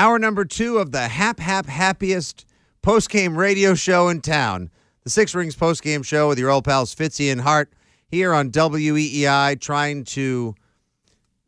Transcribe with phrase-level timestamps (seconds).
[0.00, 2.46] Hour number two of the Hap Hap Happiest
[2.80, 4.70] post-game radio show in town.
[5.04, 7.70] The Six Rings post-game show with your old pals Fitzy and Hart
[8.08, 10.54] here on WEEI trying to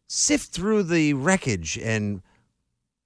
[0.06, 2.20] sift through the wreckage and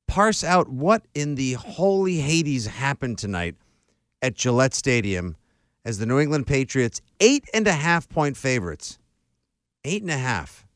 [0.08, 3.54] parse out what in the holy Hades happened tonight
[4.20, 5.36] at Gillette Stadium
[5.84, 8.98] as the New England Patriots eight and a half point favorites.
[9.84, 10.66] Eight and a half.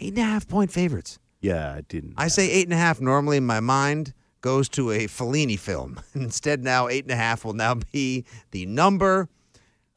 [0.00, 1.19] Eight and a half point favorites.
[1.40, 2.14] Yeah, I didn't.
[2.16, 3.00] I say eight and a half.
[3.00, 6.00] Normally, my mind goes to a Fellini film.
[6.14, 9.28] Instead, now eight and a half will now be the number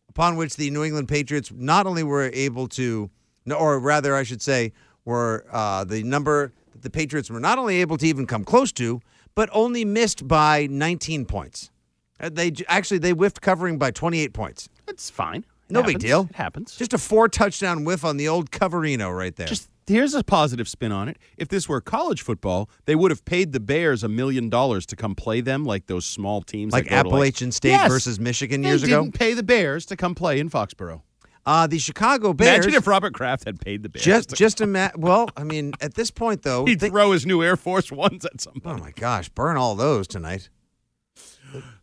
[0.10, 3.10] upon which the New England Patriots not only were able to,
[3.56, 4.72] or rather, I should say,
[5.06, 8.72] were uh, the number that the Patriots were not only able to even come close
[8.74, 9.02] to,
[9.36, 11.72] but only missed by 19 points.
[12.20, 14.70] Uh, They actually they whiffed covering by 28 points.
[14.86, 15.46] That's fine.
[15.70, 16.28] It No big deal.
[16.30, 16.76] It happens.
[16.76, 19.48] Just a four touchdown whiff on the old Coverino right there.
[19.48, 21.18] Just here's a positive spin on it.
[21.38, 24.96] If this were college football, they would have paid the Bears a million dollars to
[24.96, 27.90] come play them, like those small teams, like that go to, Appalachian State Yes.
[27.92, 29.02] versus Michigan years ago.
[29.04, 31.02] didn't pay the Bears to come play in Foxborough.
[31.46, 32.66] Uh, the Chicago Bears.
[32.66, 34.06] Imagine if Robert Kraft had paid the Bears.
[34.06, 37.44] just just ima- well, I mean, at this point though, he'd they- throw his new
[37.44, 38.62] Air Force Ones at some.
[38.64, 40.50] oh my gosh, burn all those tonight.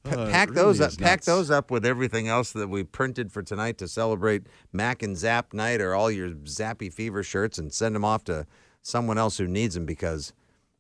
[0.05, 0.97] Uh, pack really those up.
[0.99, 5.17] Pack those up with everything else that we printed for tonight to celebrate Mac and
[5.17, 8.47] Zap night, or all your Zappe Fever shirts, and send them off to
[8.83, 9.85] someone else who needs them.
[9.85, 10.33] Because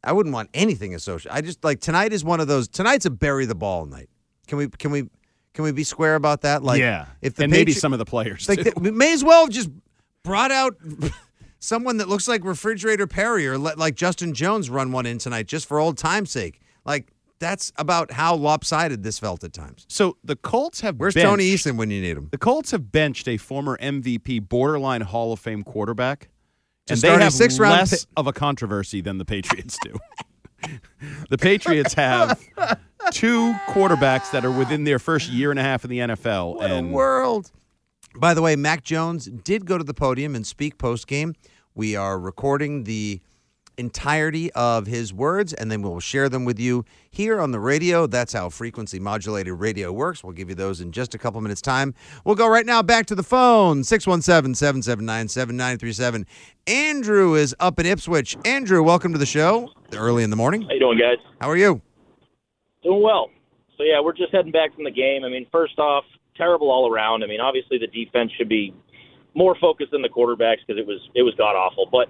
[0.02, 1.36] I wouldn't want anything associated.
[1.36, 2.66] I just like tonight is one of those.
[2.68, 4.08] Tonight's a bury the ball night.
[4.46, 4.68] Can we?
[4.68, 5.08] Can we?
[5.52, 6.62] Can we be square about that?
[6.62, 8.48] Like, yeah, if the and maybe some of the players.
[8.48, 9.68] like we may as well have just
[10.22, 10.76] brought out
[11.58, 15.46] someone that looks like refrigerator Perry or let like Justin Jones run one in tonight
[15.46, 16.60] just for old time's sake.
[16.84, 19.86] Like that's about how lopsided this felt at times.
[19.88, 22.28] so the Colts have Where's benched, Tony Eason when you need him?
[22.30, 26.28] The Colts have benched a former MVP, borderline Hall of Fame quarterback,
[26.86, 29.96] To and they have six-round less pi- of a controversy than the Patriots do.
[31.30, 32.38] the Patriots have
[33.10, 36.70] two quarterbacks that are within their first year and a half in the NFL, What
[36.70, 37.50] and a world.
[38.16, 41.34] By the way, Mac Jones did go to the podium and speak post game.
[41.74, 43.20] We are recording the
[43.80, 48.06] entirety of his words and then we'll share them with you here on the radio.
[48.06, 50.22] That's how frequency modulated radio works.
[50.22, 51.94] We'll give you those in just a couple minutes time.
[52.24, 56.26] We'll go right now back to the phone 617-779-7937.
[56.68, 58.36] Andrew is up in Ipswich.
[58.44, 59.70] Andrew, welcome to the show.
[59.92, 60.62] Early in the morning.
[60.62, 61.18] How you doing, guys?
[61.40, 61.82] How are you?
[62.84, 63.30] Doing well.
[63.76, 65.24] So yeah, we're just heading back from the game.
[65.24, 66.04] I mean, first off,
[66.36, 67.24] terrible all around.
[67.24, 68.74] I mean, obviously the defense should be
[69.34, 71.88] more focused than the quarterbacks because it was it was god awful.
[71.90, 72.08] But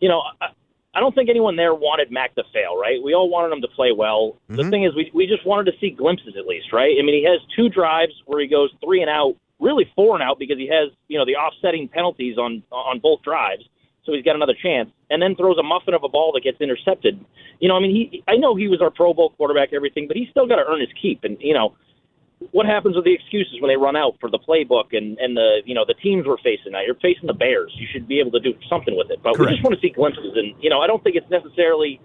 [0.00, 0.48] you know, I,
[0.94, 3.02] I don't think anyone there wanted Mac to fail, right?
[3.02, 4.36] We all wanted him to play well.
[4.48, 4.70] The mm-hmm.
[4.70, 6.94] thing is, we we just wanted to see glimpses at least, right?
[6.98, 10.22] I mean, he has two drives where he goes three and out, really four and
[10.22, 13.64] out because he has you know the offsetting penalties on on both drives.
[14.04, 16.60] So he's got another chance, and then throws a muffin of a ball that gets
[16.60, 17.24] intercepted.
[17.58, 20.16] You know, I mean, he I know he was our Pro Bowl quarterback, everything, but
[20.16, 21.24] he's still got to earn his keep.
[21.24, 21.74] And you know,
[22.52, 25.62] what happens with the excuses when they run out for the playbook and and the
[25.64, 26.80] you know the teams we're facing now?
[26.80, 27.72] You're facing the Bears.
[27.76, 29.22] You should be able to do something with it.
[29.22, 32.00] But we just want to see glimpses, and you know, I don't think it's necessarily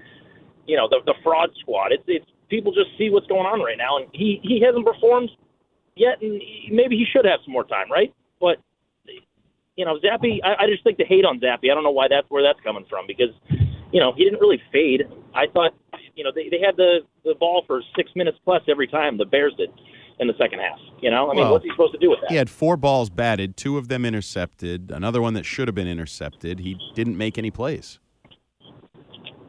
[0.68, 1.92] you know the the fraud squad.
[1.92, 5.30] It's it's people just see what's going on right now, and he he hasn't performed
[5.96, 8.14] yet, and he- maybe he should have some more time, right?
[8.40, 8.58] But
[9.80, 11.72] you know, Zappe, I, I just think the hate on Zappe.
[11.72, 13.32] I don't know why that's where that's coming from because,
[13.94, 15.08] you know, he didn't really fade.
[15.34, 15.72] I thought,
[16.16, 19.24] you know, they, they had the, the ball for six minutes plus every time the
[19.24, 19.70] Bears did
[20.20, 20.78] in the second half.
[21.02, 22.30] You know, I mean, Well, what's he supposed to do with that?
[22.30, 25.88] he had four balls batted, two of them intercepted, another one that should have been
[25.88, 26.60] intercepted.
[26.60, 28.00] He didn't make any plays.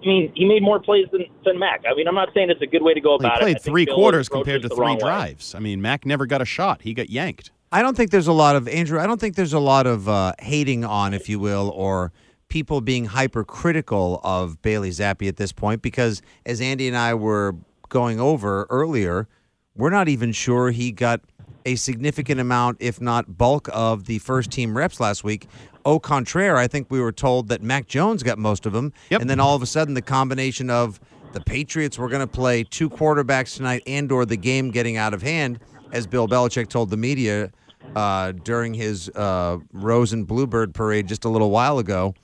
[0.03, 1.83] I mean, he made more plays than, than Mac.
[1.91, 3.49] I mean, I'm not saying it's a good way to go Well, about it.
[3.49, 3.63] he played it.
[3.63, 5.01] Three Bill quarters compared to three wrong way.
[5.01, 5.55] drives.
[5.55, 6.83] I mean, Mac never got a shot.
[6.83, 7.51] He got yanked.
[7.73, 8.99] I don't think there's a lot of Andrew.
[8.99, 12.13] I don't think there's a lot of uh, hating on, if you will, or
[12.49, 17.55] people being hypercritical of Bailey Zappe at this point because, as Andy and I were
[17.91, 19.29] going over earlier,
[19.77, 21.21] we're not even sure he got
[21.67, 25.47] a significant amount, if not bulk, of the first team reps last week.
[25.85, 28.93] Au contraire, I think we were told that Mac Jones got most of them.
[29.11, 29.21] Yep.
[29.21, 31.01] And then all of a sudden, the combination of
[31.33, 35.15] the Patriots were going to play two quarterbacks tonight and or the game getting out
[35.15, 35.61] of hand,
[35.93, 37.51] as Bill Belichick told the media
[37.97, 42.15] uh, during his uh, Rose and Bluebird parade just a little while ago.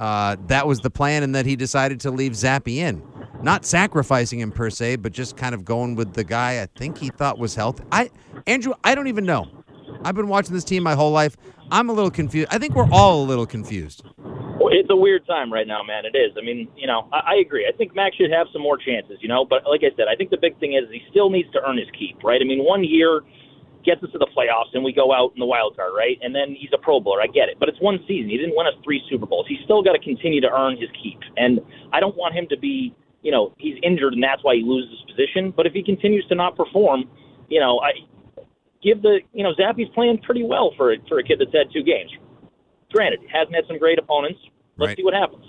[0.00, 3.02] Uh, that was the plan, and that he decided to leave Zappe in.
[3.42, 6.98] Not sacrificing him per se, but just kind of going with the guy I think
[6.98, 7.84] he thought was healthy.
[7.92, 8.10] I,
[8.46, 9.48] Andrew, I don't even know.
[10.02, 11.36] I've been watching this team my whole life.
[11.70, 12.48] I'm a little confused.
[12.50, 14.02] I think we're all a little confused.
[14.72, 16.04] It's a weird time right now, man.
[16.04, 16.32] It is.
[16.38, 17.66] I mean, you know, I, I agree.
[17.72, 19.44] I think Max should have some more chances, you know.
[19.44, 21.76] But like I said, I think the big thing is he still needs to earn
[21.76, 22.40] his keep, right?
[22.40, 23.22] I mean, one year
[23.84, 26.18] gets us to the playoffs and we go out in the wild card, right?
[26.22, 27.22] And then he's a Pro Bowler.
[27.22, 28.28] I get it, but it's one season.
[28.30, 29.46] He didn't win us three Super Bowls.
[29.48, 31.18] He's still got to continue to earn his keep.
[31.36, 31.60] And
[31.92, 34.90] I don't want him to be, you know, he's injured and that's why he loses
[34.90, 35.52] his position.
[35.56, 37.04] But if he continues to not perform,
[37.48, 37.92] you know, I
[38.82, 41.72] give the, you know, Zappe's playing pretty well for a, for a kid that's had
[41.72, 42.10] two games.
[42.92, 44.40] Granted, he hasn't had some great opponents.
[44.76, 44.96] Let's Right.
[44.96, 45.44] see what happens.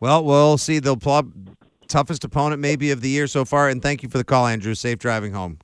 [0.00, 0.78] Well, we'll see.
[0.78, 0.96] The
[1.88, 3.68] toughest opponent maybe of the year so far.
[3.68, 4.74] And thank you for the call, Andrew.
[4.74, 5.58] Safe driving home.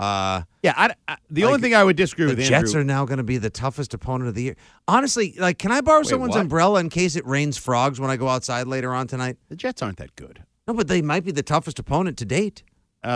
[0.00, 2.36] Uh, Yeah, I, I- the Like, only thing I would disagree with.
[2.36, 2.80] the with Jets Andrew.
[2.80, 4.56] are now going to be the toughest opponent of the year.
[4.88, 6.40] Honestly, like, can I borrow someone's what?
[6.42, 9.36] umbrella in case it rains frogs when I go outside later on tonight?
[9.48, 10.42] the Jets aren't that good.
[10.66, 12.62] No, but they might be the toughest opponent to date.
[13.04, 13.08] Uh,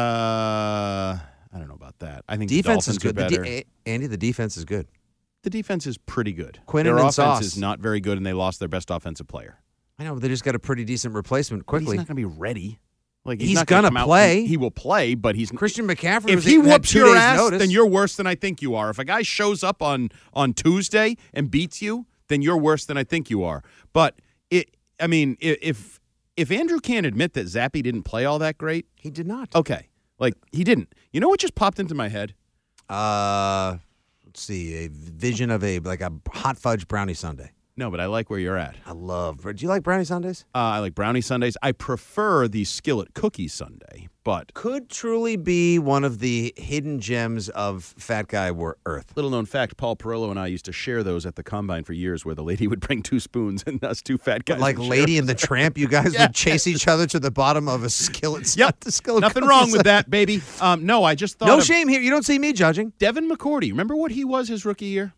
[1.53, 2.25] I don't know about that.
[2.29, 3.39] I think the Defense is Dolphins are good.
[3.39, 4.87] The de- Andy, the defense is good.
[5.43, 6.59] the defense is pretty good.
[6.67, 7.43] Quinnen Their and offense Sauce.
[7.43, 9.61] is not very good, and they lost their best offensive player.
[9.99, 12.15] I know, but they just got a pretty decent replacement But he's not going to
[12.15, 12.79] be ready.
[13.27, 14.45] Like He's not gonna gonna come out- play.
[14.45, 17.59] He, will play, but he's Christian McCaffrey If he whoops your ass, notice.
[17.59, 18.91] then you're worse than I think you are.
[18.91, 22.99] If a guy shows up on on Tuesday and beats you, then you're worse than
[22.99, 23.63] I think you are.
[23.95, 26.01] But it, I mean, if
[26.37, 29.55] if Andrew can't admit that Zappe didn't play all that great, he did not.
[29.55, 29.89] okay,
[30.19, 30.93] like he didn't.
[31.13, 32.35] You know what just popped into my head?
[32.91, 33.79] Uh,
[34.27, 37.49] let's see, a vision of a like a hot fudge brownie sundae.
[37.77, 38.77] No, but I like where you're at.
[38.87, 39.43] I love.
[39.43, 40.45] Do you like brownie sundays?
[40.55, 41.57] Uh, I like brownie Sundays.
[41.61, 47.49] I prefer the skillet cookie Sunday, but Could truly be one of the hidden gems
[47.49, 49.07] of Fat Guy Wor- Earth.
[49.17, 51.95] little known fact: Paul Perillo and I used to share those at the combine for
[51.95, 54.61] years, where the lady would bring two spoons and us two fat guys.
[54.61, 55.21] Like would Lady share.
[55.23, 58.57] and the Tramp, you guys would chase each other to the bottom of a skillet.
[58.57, 58.81] Yep.
[58.85, 59.91] the skillet Nothing cookie wrong with sundae.
[59.91, 60.41] that, baby.
[60.61, 62.01] Um, no, I just thought No of shame here.
[62.01, 62.93] You don't see me judging.
[63.01, 63.71] Devin McCourty.
[63.71, 65.13] Remember what he was his rookie year?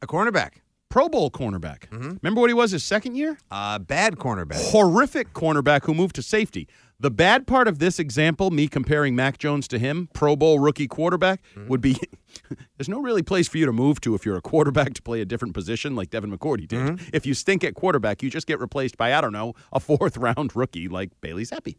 [0.00, 0.52] A cornerback,
[0.90, 1.88] Pro Bowl cornerback.
[1.90, 2.14] Mm-hmm.
[2.20, 3.38] Remember what he was his second year?
[3.50, 4.60] uh, bad cornerback.
[4.72, 6.68] Horrific cornerback who moved to safety.
[6.98, 10.88] The bad part of this example, me comparing Mac Jones to him, Pro Bowl rookie
[10.88, 11.68] quarterback, Mm-hmm.
[11.68, 11.96] would be
[12.76, 15.20] there's no really place for you to move to if you're a quarterback to play
[15.20, 16.80] a different position like Devin McCourty did.
[16.80, 17.08] Mm-hmm.
[17.14, 20.16] If you stink at quarterback, you just get replaced by, I don't know, a fourth
[20.18, 21.76] round rookie like Bailey Zappe.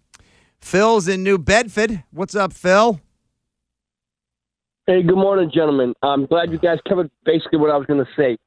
[0.62, 2.04] Phil's in New Bedford.
[2.12, 3.02] What's up, Phil?
[4.88, 5.94] Hey, good morning, gentlemen.
[6.02, 8.38] I'm glad you guys covered basically what I was going to say.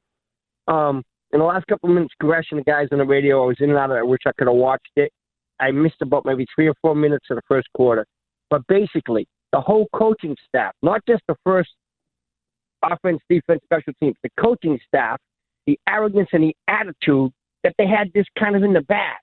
[0.68, 1.02] Um,
[1.32, 3.70] in the last couple of minutes, crashing the guys on the radio, I was in
[3.70, 4.00] and out of it.
[4.00, 5.12] I wish I could have watched it.
[5.60, 8.06] I missed about maybe three or four minutes of the first quarter.
[8.50, 11.70] But basically, the whole coaching staff, not just the first
[12.82, 15.18] offense, defense, special teams, the coaching staff,
[15.66, 17.30] the arrogance and the attitude
[17.62, 19.16] that they had this kind of in the bag.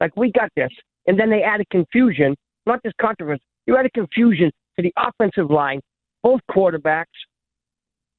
[0.00, 0.70] Like, we got this.
[1.06, 2.34] And then they added confusion,
[2.66, 5.80] not just controversy, you added confusion to the offensive line
[6.22, 7.04] both quarterbacks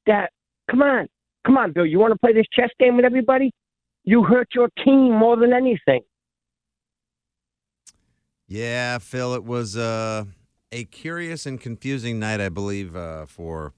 [0.06, 0.30] that
[0.70, 1.08] come on,
[1.46, 3.52] come on, Bill, you want to play this chess game with everybody?
[4.04, 6.02] You hurt your team more than anything.
[8.48, 10.26] Yeah, Phil, it was uh,
[10.72, 13.74] a curious and confusing night, I believe, uh, for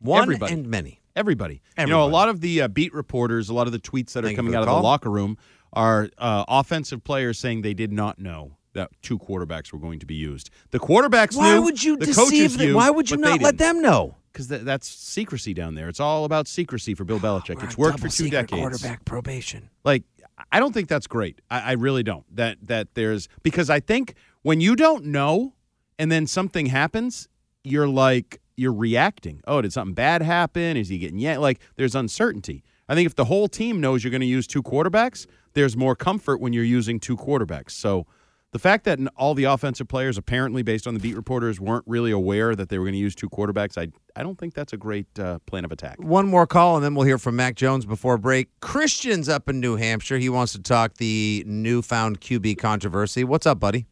[0.00, 0.54] one Everybody.
[0.54, 1.00] and many.
[1.14, 1.62] Everybody.
[1.76, 4.22] You know, a lot of the uh, beat reporters, a lot of the tweets that
[4.22, 5.36] Thank are coming out the of the locker room
[5.72, 10.06] are uh, offensive players saying they did not know that two quarterbacks were going to
[10.06, 10.50] be used.
[10.70, 11.62] The quarterbacks Why knew.
[11.62, 12.68] would you the deceive them?
[12.68, 14.16] knew, Why would you not let them know?
[14.32, 15.88] Because th- that's secrecy down there.
[15.88, 17.56] It's all about secrecy for Bill oh, Belichick.
[17.56, 18.60] We're it's worked for two decades.
[18.60, 19.70] Quarterback probation.
[19.84, 20.04] Like,
[20.52, 21.40] I don't think that's great.
[21.50, 22.24] I, I really don't.
[22.34, 25.54] That that there's because I think when you don't know
[25.98, 27.28] and then something happens,
[27.64, 29.40] you're like you're reacting.
[29.46, 30.76] Oh, did something bad happen?
[30.76, 31.42] Is he getting yanked?
[31.42, 32.64] Like there's uncertainty.
[32.88, 35.94] I think if the whole team knows you're going to use two quarterbacks, there's more
[35.94, 37.72] comfort when you're using two quarterbacks.
[37.72, 38.06] So
[38.52, 42.10] the fact that all the offensive players, apparently based on the beat reporters, weren't really
[42.10, 43.88] aware that they were going to use two quarterbacks, I
[44.18, 45.96] I don't think that's a great uh, plan of attack.
[45.98, 48.48] One more call, and then we'll hear from Mac Jones before break.
[48.60, 50.18] Christian's up in New Hampshire.
[50.18, 53.22] He wants to talk the newfound QB controversy.
[53.22, 53.86] What's up, buddy?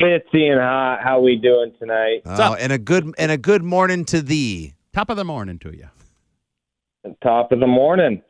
[0.00, 2.22] Fitzy and how how we doing tonight?
[2.26, 4.74] Oh, and a good and a good morning to thee.
[4.92, 5.88] Top of the morning to you.
[7.22, 8.22] Top of the morning.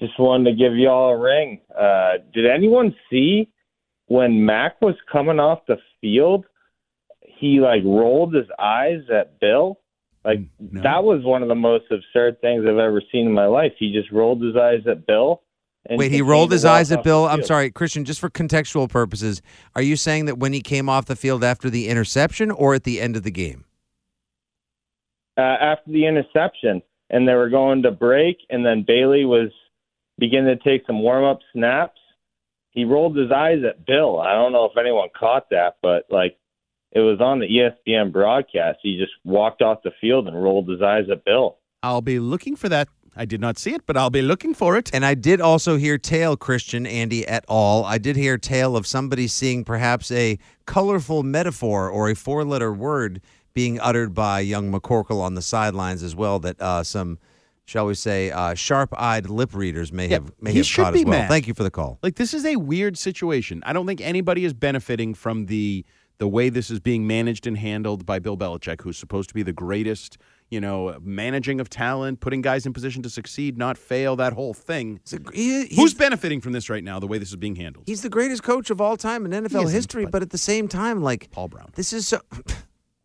[0.00, 1.60] Just wanted to give y'all a ring.
[1.78, 3.50] Uh, did anyone see
[4.06, 6.44] when Mac was coming off the field?
[7.20, 9.80] He like rolled his eyes at Bill.
[10.24, 10.82] Like No.
[10.82, 13.72] that was one of the most absurd things I've ever seen in my life.
[13.78, 15.42] He just rolled his eyes at Bill.
[15.86, 17.26] And Wait, he continued rolled his eyes at Bill.
[17.26, 19.42] I'm sorry, Christian, just for contextual purposes,
[19.74, 22.84] are you saying that when he came off the field after the interception or at
[22.84, 23.64] the end of the game?
[25.36, 29.50] uh, after the interception, and they were going to break, and then Bailey was
[30.18, 31.98] beginning to take some warm up snaps.
[32.74, 34.20] He rolled his eyes at Bill.
[34.20, 36.36] I don't know if anyone caught that, but like
[36.92, 38.80] it was on the ESPN broadcast.
[38.82, 41.58] He just walked off the field and rolled his eyes at Bill.
[41.82, 42.88] I'll be looking for that.
[43.16, 44.90] I did not see it, but I'll be looking for it.
[44.92, 47.84] And I did also hear tale, Christian, Andy, et al.
[47.84, 52.72] I did hear tale of somebody seeing perhaps a colorful metaphor or a four letter
[52.72, 53.20] word
[53.52, 57.18] being uttered by young McCorkle on the sidelines as well that uh, some,
[57.64, 61.04] shall we say, uh, sharp eyed lip readers may Yeah, have may have caught as
[61.04, 61.10] well.
[61.20, 61.28] mad.
[61.28, 61.98] Thank you for the call.
[62.02, 63.62] Like this is a weird situation.
[63.66, 65.84] I don't think anybody is benefiting from the
[66.18, 69.42] the way this is being managed and handled by Bill Belichick, who's supposed to be
[69.42, 70.16] the greatest,
[70.48, 74.54] you know, managing of talent, putting guys in position to succeed, not fail, that whole
[74.54, 75.00] thing.
[75.12, 77.84] A- he- Who's benefiting from this right now, the way this is being handled?
[77.88, 80.68] he's the greatest coach of all time in NFL history, but- but at the same
[80.68, 81.70] time, like, Paul Brown.
[81.74, 82.20] this is so.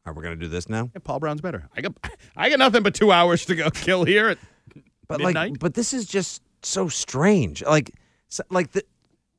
[0.10, 0.90] Are we going to do this now?
[0.94, 1.70] Yeah, Paul Brown's better.
[1.76, 1.94] I got
[2.36, 4.30] I got nothing but two hours to go kill here.
[4.30, 4.38] At,
[5.08, 5.52] but midnight?
[5.52, 7.92] like but this is just so strange like
[8.28, 8.84] so, like the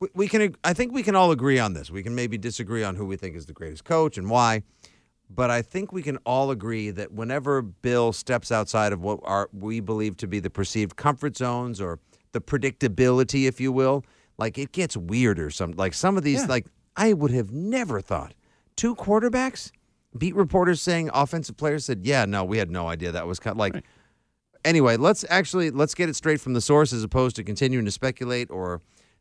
[0.00, 2.82] we, we can i think we can all agree on this we can maybe disagree
[2.82, 4.62] on who we think is the greatest coach and why
[5.28, 9.48] but i think we can all agree that whenever bill steps outside of what our
[9.52, 12.00] we believe to be the perceived comfort zones or
[12.32, 14.02] the predictability if you will
[14.38, 16.46] like it gets weirder some like some of these Yeah.
[16.46, 18.32] like i would have never thought
[18.76, 19.70] two quarterbacks
[20.16, 23.56] beat reporters saying offensive players said yeah no we had no idea that was cut."
[23.56, 23.84] like
[24.64, 27.90] anyway, let's actually let's get it straight from the source as opposed to continuing to
[27.90, 28.80] speculate or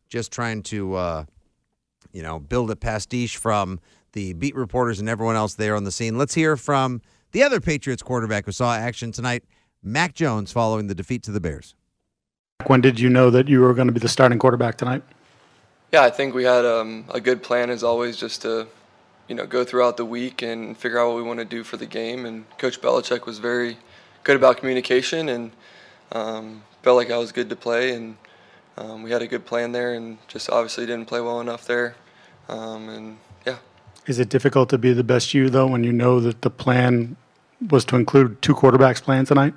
[0.09, 1.25] just trying to uh,
[2.11, 3.79] you know build a pastiche from
[4.13, 6.17] the beat reporters and everyone else there on the scene.
[6.17, 9.43] Let's hear from the other Patriots quarterback who saw action tonight,
[9.83, 11.75] Mac Jones, following the defeat to the Bears.
[12.65, 15.03] When did you know that you were going to be the starting quarterback tonight?
[15.93, 18.67] Yeah, I think we had um, a good plan as always, just to
[19.29, 21.77] you know go throughout the week and figure out what we want to do for
[21.77, 22.25] the game.
[22.25, 23.77] And Coach Belichick was very
[24.23, 25.51] good about communication and
[26.11, 28.17] um, felt like I was good to play, and
[28.77, 31.95] um, we had a good plan there, and just obviously didn't play well enough there.
[32.47, 33.57] Um, and yeah,
[34.07, 37.15] Is it difficult to be the best you, though, when you know that the plan
[37.69, 39.53] was to include two quarterbacks playing tonight?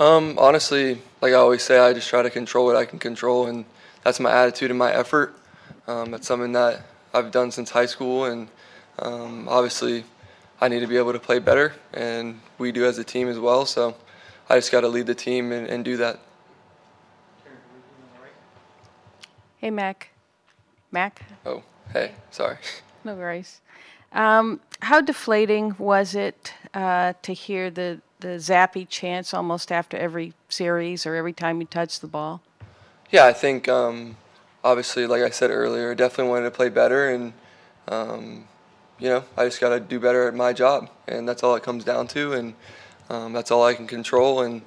[0.00, 3.46] Um, honestly, like I always say, I just try to control what I can control,
[3.46, 3.64] and
[4.02, 5.34] that's my attitude and my effort.
[5.86, 6.82] Um, that's something that
[7.14, 8.48] I've done since high school, and
[8.98, 10.04] um, obviously,
[10.60, 13.38] I need to be able to play better, and we do as a team as
[13.38, 13.66] well.
[13.66, 13.96] So,
[14.48, 16.20] I just got to lead the team and, and do that.
[19.58, 20.10] Hey, Mac.
[20.92, 21.22] Mac?
[21.44, 21.62] Oh,
[21.92, 22.58] hey, sorry.
[23.04, 23.60] No worries.
[24.12, 30.32] Um, how deflating was it uh, to hear the, the zappy chants almost after every
[30.48, 32.42] series or every time you touched the ball?
[33.12, 34.16] Yeah, I think um,
[34.64, 37.32] obviously, like I said earlier, definitely wanted to play better, and
[37.86, 38.48] um,
[38.98, 41.62] you know, I just got to do better at my job, and that's all it
[41.62, 42.54] comes down to, and
[43.10, 44.42] um, that's all I can control.
[44.42, 44.62] And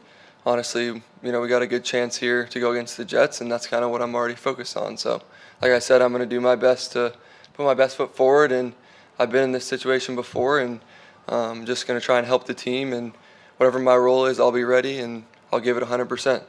[0.46, 3.52] honestly, you know, we got a good chance here to go against the Jets, and
[3.52, 4.98] that's kind of what I'm already focused on.
[4.98, 5.22] So,
[5.62, 7.14] like I said, I'm going to do my best to
[7.54, 8.74] put my best foot forward, and
[9.18, 10.80] I've been in this situation before, and
[11.28, 13.14] um, just going to try and help the team, and
[13.58, 16.44] whatever my role is, I'll be ready, and I'll give it 100 percent.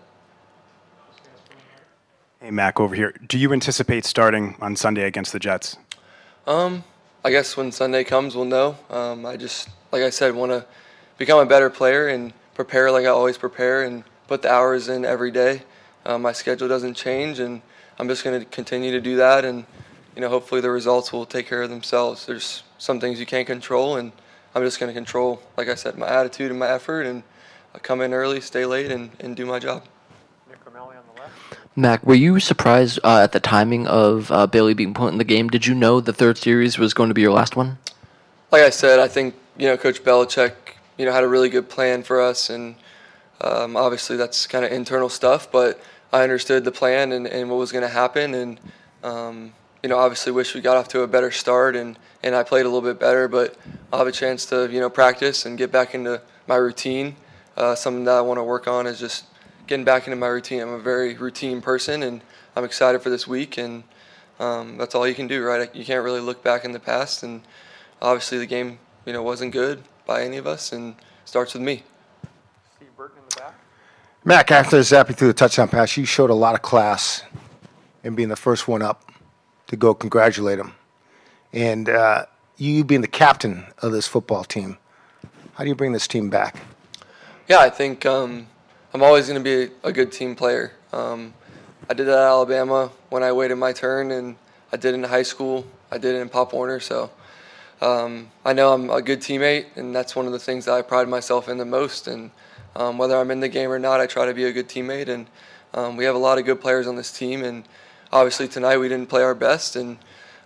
[2.40, 3.14] Hey, Mac, over here.
[3.26, 5.76] Do you anticipate starting on Sunday against the Jets?
[6.46, 6.84] Um,
[7.22, 8.78] I guess when Sunday comes, we'll know.
[8.88, 10.64] Um, I just, like I said, want to
[11.18, 15.04] become a better player and prepare like I always prepare and put the hours in
[15.04, 15.62] every day.
[16.06, 17.60] Uh, my schedule doesn't change, and
[17.98, 19.44] I'm just going to continue to do that.
[19.44, 19.66] And
[20.14, 22.24] you know, hopefully the results will take care of themselves.
[22.24, 24.12] There's some things you can't control, and
[24.54, 27.22] I'm just going to control, like I said, my attitude and my effort, and
[27.74, 29.84] I come in early, stay late, and, and do my job.
[31.76, 35.24] Mac, were you surprised uh, at the timing of uh, Bailey being put in the
[35.24, 35.48] game?
[35.48, 37.78] Did you know the third series was going to be your last one?
[38.50, 40.54] like I said, I think you know Coach Belichick,
[40.98, 42.74] you know, had a really good plan for us, and
[43.40, 45.50] um, obviously that's kind of internal stuff.
[45.50, 45.80] But
[46.12, 48.60] I understood the plan and, and what was going to happen, and
[49.02, 52.42] um, you know, obviously wish we got off to a better start, and and I
[52.42, 53.28] played a little bit better.
[53.28, 53.56] But
[53.92, 57.16] I'll have a chance to you know practice and get back into my routine.
[57.56, 59.26] Uh, something that I want to work on is just
[59.70, 60.60] getting back into my routine.
[60.60, 62.20] I'm a very routine person, and
[62.56, 63.84] I'm excited for this week, and
[64.40, 65.72] um, that's all you can do, right?
[65.72, 67.42] You can't really look back in the past, and
[68.02, 71.84] obviously the game, you know, wasn't good by any of us, and starts with me.
[72.76, 73.54] Steve Burton in the back.
[74.24, 77.22] Mac, after Zappe through the touchdown pass, you showed a lot of class
[78.02, 79.12] in being the first one up
[79.68, 80.74] to go congratulate him.
[81.52, 84.78] And uh, you being the captain of this football team,
[85.54, 86.56] how do you bring this team back?
[87.46, 88.48] Yeah, I think um,
[88.92, 90.72] I'm always going to be a, good team player.
[90.92, 91.32] Um,
[91.88, 94.34] I did that at Alabama when I waited my turn, and
[94.72, 95.64] I did it in high school.
[95.92, 97.08] I did it in Pop Warner, so
[97.80, 100.82] um, I know I'm a good teammate, and that's one of the things that I
[100.82, 102.08] pride myself in the most.
[102.08, 102.32] And
[102.74, 105.06] um, whether I'm in the game or not, I try to be a good teammate.
[105.06, 105.28] And
[105.72, 107.62] um, we have a lot of good players on this team, and
[108.12, 109.76] obviously tonight we didn't play our best.
[109.76, 109.98] And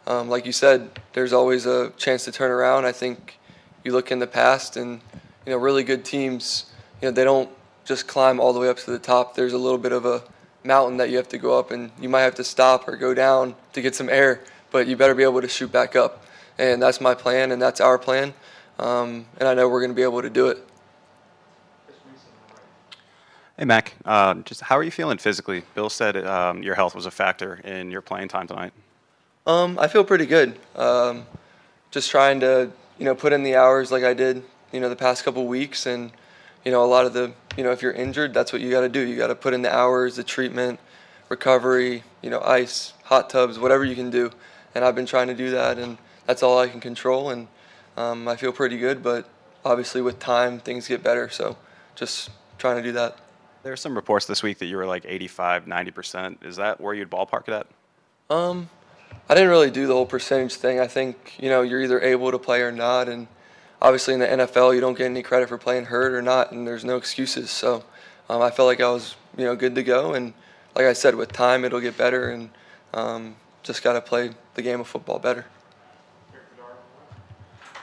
[0.06, 2.84] um, like you said, there's always a chance to turn around.
[2.84, 3.38] I think
[3.84, 5.00] you look in the past, and
[5.46, 6.66] you know, really good teams,
[7.00, 7.48] you know, they don't
[7.84, 9.34] just climb all the way up to the top.
[9.34, 10.22] There's a little bit of a
[10.64, 13.14] mountain that you have to go up, and you might have to stop or go
[13.14, 16.24] down to get some air, but you better be able to shoot back up.
[16.58, 18.32] And that's my plan, and that's our plan.
[18.78, 20.58] Um, and I know we're going to be able to do it.
[23.58, 23.94] Hey, Mac.
[24.04, 25.62] Uh, just how are you feeling physically?
[25.74, 28.72] Bill said um, your health was a factor in your playing time tonight.
[29.46, 30.58] Um, I feel pretty good.
[30.74, 31.26] Um,
[31.90, 34.96] just trying to, you know, put in the hours like I did, you know, the
[34.96, 36.10] past couple weeks, and
[36.64, 38.80] you know, a lot of the, you know, if you're injured, that's what you got
[38.80, 39.00] to do.
[39.00, 40.80] You got to put in the hours, the treatment,
[41.28, 44.30] recovery, you know, ice, hot tubs, whatever you can do.
[44.75, 47.30] And I've been trying to do that, and that's all I can control.
[47.30, 47.49] And
[47.96, 49.28] um, I feel pretty good, but
[49.64, 51.28] obviously with time, things get better.
[51.28, 51.56] So
[51.94, 53.18] just trying to do that.
[53.62, 56.44] There are some reports this week that you were like 85, 90%.
[56.44, 57.66] Is that where you'd ballpark it at?
[58.28, 58.68] Um,
[59.28, 60.80] I didn't really do the whole percentage thing.
[60.80, 63.26] I think you know you're either able to play or not, and
[63.81, 66.66] obviously in the NFL you don't get any credit for playing hurt or not, and
[66.66, 67.50] there's no excuses.
[67.50, 67.85] So
[68.28, 70.33] um, I felt like I was you know good to go, and
[70.75, 72.50] like I said, with time it'll get better, and
[72.93, 75.47] um, just got to play the game of football better.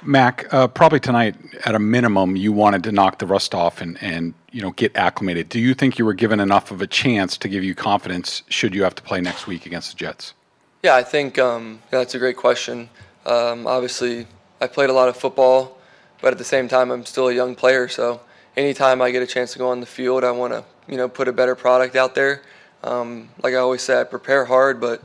[0.04, 4.02] Mac, uh, probably tonight, at a minimum, you wanted to knock the rust off and,
[4.02, 5.50] and you know get acclimated.
[5.50, 8.74] Do you think you were given enough of a chance to give you confidence should
[8.74, 10.34] you have to play next week against the Jets?
[10.82, 12.90] Yeah, I think um, yeah, that's a great question.
[13.26, 14.26] Um, obviously,
[14.60, 15.78] I played a lot of football,
[16.22, 17.88] but at the same time, I'm still a young player.
[17.88, 18.22] So
[18.56, 21.10] anytime I get a chance to go on the field, I want to you know
[21.10, 22.42] put a better product out there.
[22.84, 25.04] Um, like I always say, I prepare hard, but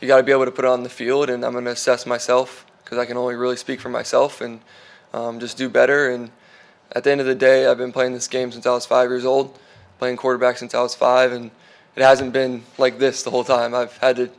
[0.00, 1.72] you got to be able to put it on the field, and I'm going to
[1.72, 4.60] assess myself because I can only really speak for myself and
[5.12, 6.10] um, just do better.
[6.10, 6.30] And
[6.92, 9.10] at the end of the day, I've been playing this game since I was five
[9.10, 9.58] years old,
[9.98, 11.50] playing quarterback since I was five, and
[11.94, 13.74] it hasn't been like this the whole time.
[13.74, 14.30] I've had to,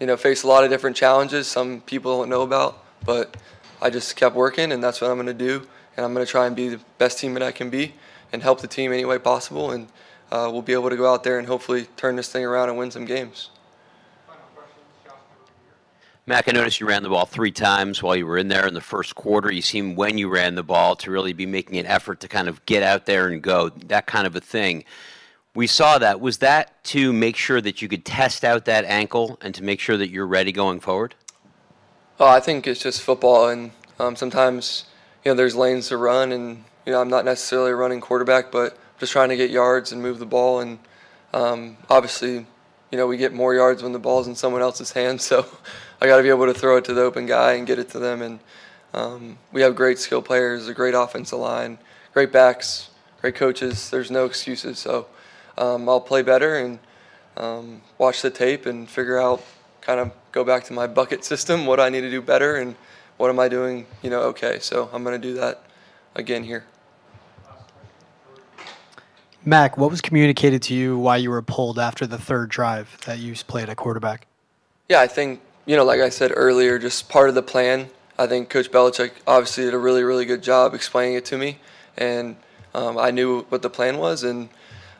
[0.00, 3.36] you know, face a lot of different challenges some people don't know about, but
[3.82, 5.66] I just kept working, and that's what I'm going to do.
[5.96, 7.94] And I'm going to try and be the best teammate I can be
[8.32, 9.70] and help the team any way possible.
[9.70, 9.88] And
[10.30, 12.78] uh, we'll be able to go out there and hopefully turn this thing around and
[12.78, 13.50] win some games.
[16.26, 18.74] Mac, I noticed you ran the ball three times while you were in there in
[18.74, 19.50] the first quarter.
[19.50, 22.48] You seemed when you ran the ball to really be making an effort to kind
[22.48, 24.84] of get out there and go, that kind of a thing.
[25.56, 26.20] We saw that.
[26.20, 29.80] Was that to make sure that you could test out that ankle and to make
[29.80, 31.16] sure that you're ready going forward?
[32.22, 34.84] Oh, I think it's just football, and um, sometimes
[35.24, 38.52] you know there's lanes to run, and you know I'm not necessarily a running quarterback,
[38.52, 40.78] but just trying to get yards and move the ball, and
[41.32, 42.44] um, obviously,
[42.90, 45.46] you know we get more yards when the ball's in someone else's hands, so
[45.98, 47.88] I got to be able to throw it to the open guy and get it
[47.92, 48.38] to them, and
[48.92, 51.78] um, we have great skill players, a great offensive line,
[52.12, 52.90] great backs,
[53.22, 53.88] great coaches.
[53.88, 55.06] There's no excuses, so
[55.56, 56.80] um, I'll play better and
[57.38, 59.42] um, watch the tape and figure out
[59.80, 62.76] kind of go back to my bucket system, what I need to do better, and
[63.16, 64.58] what am I doing, you know, okay.
[64.60, 65.62] So I'm going to do that
[66.14, 66.64] again here.
[69.44, 73.18] Mac, what was communicated to you why you were pulled after the third drive that
[73.18, 74.26] you played at quarterback?
[74.88, 77.88] Yeah, I think, you know, like I said earlier, just part of the plan.
[78.18, 81.58] I think Coach Belichick obviously did a really, really good job explaining it to me.
[81.96, 82.36] And
[82.74, 84.24] um, I knew what the plan was.
[84.24, 84.50] And,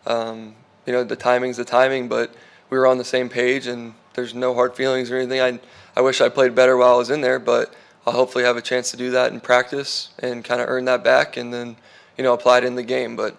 [0.07, 0.55] um,
[0.87, 2.35] you know, the timing's the timing, but
[2.71, 5.41] we were on the same page and there's no hard feelings or anything.
[5.41, 5.61] I,
[5.97, 7.75] I wish I played better while I was in there, but
[8.07, 11.05] I'll hopefully have a chance to do that in practice and kind of earn that
[11.05, 11.77] back and then,
[12.17, 13.17] you know, apply it in the game.
[13.17, 13.37] But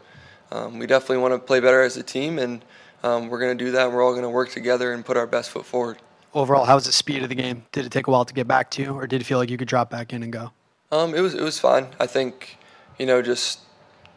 [0.51, 2.63] um, we definitely want to play better as a team, and
[3.03, 3.87] um, we're going to do that.
[3.87, 5.97] And we're all going to work together and put our best foot forward.
[6.33, 7.65] Overall, how was the speed of the game?
[7.71, 9.57] Did it take a while to get back to, or did it feel like you
[9.57, 10.51] could drop back in and go?
[10.91, 11.87] Um, it was it was fine.
[11.99, 12.57] I think,
[12.97, 13.59] you know, just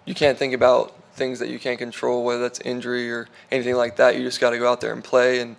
[0.04, 3.96] you can't think about things that you can't control, whether that's injury or anything like
[3.96, 4.16] that.
[4.16, 5.40] You just got to go out there and play.
[5.40, 5.56] And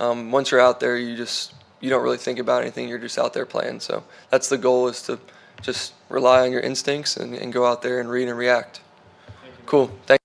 [0.00, 2.88] um, once you're out there, you just you don't really think about anything.
[2.88, 3.80] You're just out there playing.
[3.80, 5.18] So that's the goal is to
[5.62, 8.80] just rely on your instincts and, and go out there and read and react.
[9.66, 9.90] Cool.
[10.06, 10.22] Thanks.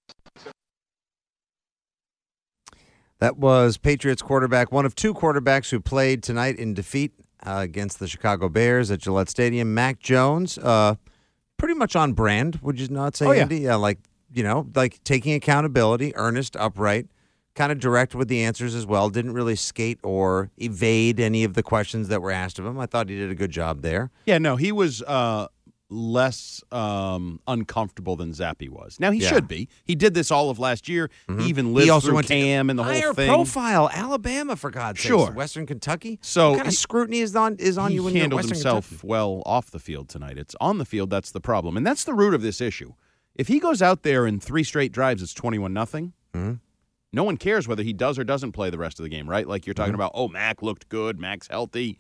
[3.20, 7.12] That was Patriots quarterback, one of two quarterbacks who played tonight in defeat
[7.46, 9.74] uh, against the Chicago Bears at Gillette Stadium.
[9.76, 10.96] Mac Jones, uh,
[11.58, 13.42] pretty much on brand, would you not say, Oh, yeah.
[13.42, 13.60] Andy?
[13.60, 14.00] Yeah, like
[14.34, 17.08] you know, like taking accountability, earnest, upright,
[17.56, 19.10] kind of direct with the answers as well.
[19.10, 22.80] Didn't really skate or evade any of the questions that were asked of him.
[22.80, 24.10] I thought he did a good job there.
[24.26, 25.48] Yeah, no, he was uh,
[25.90, 28.98] less um, uncomfortable than Zappe was.
[29.00, 29.30] Now he Yeah.
[29.30, 29.68] should be.
[29.84, 31.10] He did this all of last year.
[31.28, 31.42] Mhm.
[31.42, 33.28] He even He lived also through went to Cam and the whole Higher thing.
[33.28, 35.10] profile, Alabama, for God's sake.
[35.10, 35.26] Sure.
[35.28, 35.36] sakes.
[35.36, 36.20] Western Kentucky.
[36.22, 38.56] So what kind of scrutiny is on is on you when you're at handled Western
[38.56, 39.08] himself Kentucky?
[39.08, 40.38] well off the field tonight.
[40.38, 42.94] It's on the field that's the problem, and that's the root of this issue.
[43.36, 46.14] If he goes out there in three straight drives, it's twenty-one nothing.
[46.34, 46.60] Mhm.
[47.14, 49.48] No one cares whether he does or doesn't play the rest of the game, right?
[49.48, 49.96] Like you're talking Mhm.
[49.96, 51.98] about, oh, Mac looked good, Mac's healthy.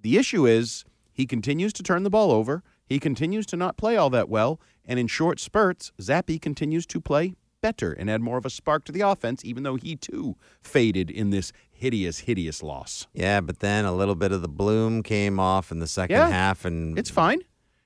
[0.00, 2.62] The issue is he continues to turn the ball over.
[2.86, 7.00] He continues to not play all that well, and in short spurts, Zappe continues to
[7.00, 10.36] play better and add more of a spark to the offense, even though he too
[10.62, 13.08] faded in this hideous, hideous loss.
[13.12, 16.28] Yeah, but then a little bit of the bloom came off in the second Yeah,
[16.28, 17.40] half, and it's fine.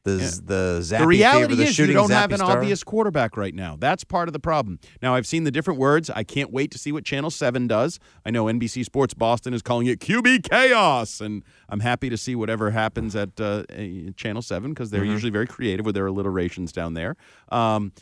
[0.05, 0.31] The Yeah.
[0.45, 2.57] the zappy the reality favor, the is you don't have an star.
[2.59, 3.77] obvious quarterback right now.
[3.79, 4.81] That's part of the problem.
[5.01, 6.11] Now I've seen the different words.
[6.11, 8.01] I can't wait to see what Channel Seven does.
[8.27, 12.35] I know NBC Sports Boston is calling it QB chaos, and I'm happy to see
[12.35, 13.62] whatever happens at uh,
[14.17, 15.11] Channel Seven because they're Mhm.
[15.12, 17.15] usually very creative with their alliterations down there.
[17.51, 17.93] Um,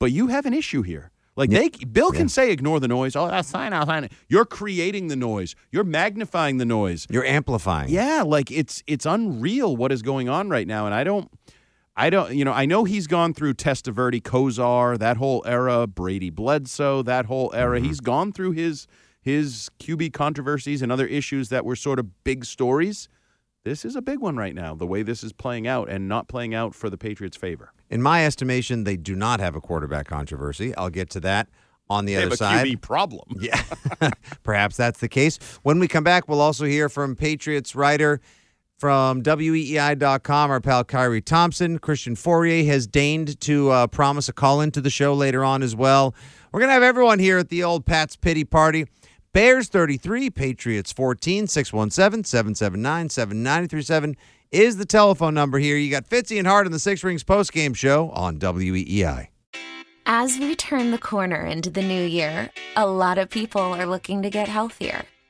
[0.00, 1.12] but you have an issue here.
[1.36, 3.16] Like they, Bill can say ignore the noise.
[3.16, 3.72] Oh, that's fine.
[3.72, 4.12] I'll find it.
[4.28, 5.56] You're creating the noise.
[5.72, 7.06] You're magnifying the noise.
[7.10, 7.88] You're amplifying.
[7.88, 11.30] Yeah, like it's it's unreal what is going on right now, and I don't.
[11.96, 16.28] I don't, you know, I know he's gone through Testaverde, Kosar, that whole era, Brady
[16.28, 17.78] Bledsoe, that whole era.
[17.78, 17.86] Mm-hmm.
[17.86, 18.88] He's gone through his
[19.22, 23.08] his QB controversies and other issues that were sort of big stories.
[23.64, 26.28] This is a big one right now, the way this is playing out and not
[26.28, 27.72] playing out for the Patriots' favor.
[27.88, 30.74] In my estimation, they do not have a quarterback controversy.
[30.76, 31.48] I'll get to that
[31.88, 32.66] on the They other have a side.
[32.66, 33.24] QB problem.
[33.40, 33.62] Yeah,
[34.42, 35.38] perhaps that's the case.
[35.62, 38.20] When we come back, we'll also hear from Patriots writer
[38.78, 41.78] from WEEI.com, our pal Khari Thompson.
[41.78, 45.74] Christian Fauria has deigned to uh, promise a call into the show later on as
[45.74, 46.14] well.
[46.52, 48.84] We're going to have everyone here at the old Pat's Pity Party.
[49.34, 54.16] Bears 33, Patriots 14, 617 779 7937
[54.52, 55.76] is the telephone number here.
[55.76, 59.26] You got Fitzy and Hart in the Six Rings postgame show on WEEI.
[60.06, 64.22] As we turn the corner into the new year, a lot of people are looking
[64.22, 65.04] to get healthier.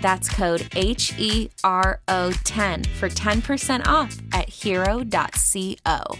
[0.00, 6.16] That's code H E R O 10 for 10% off at hero.co.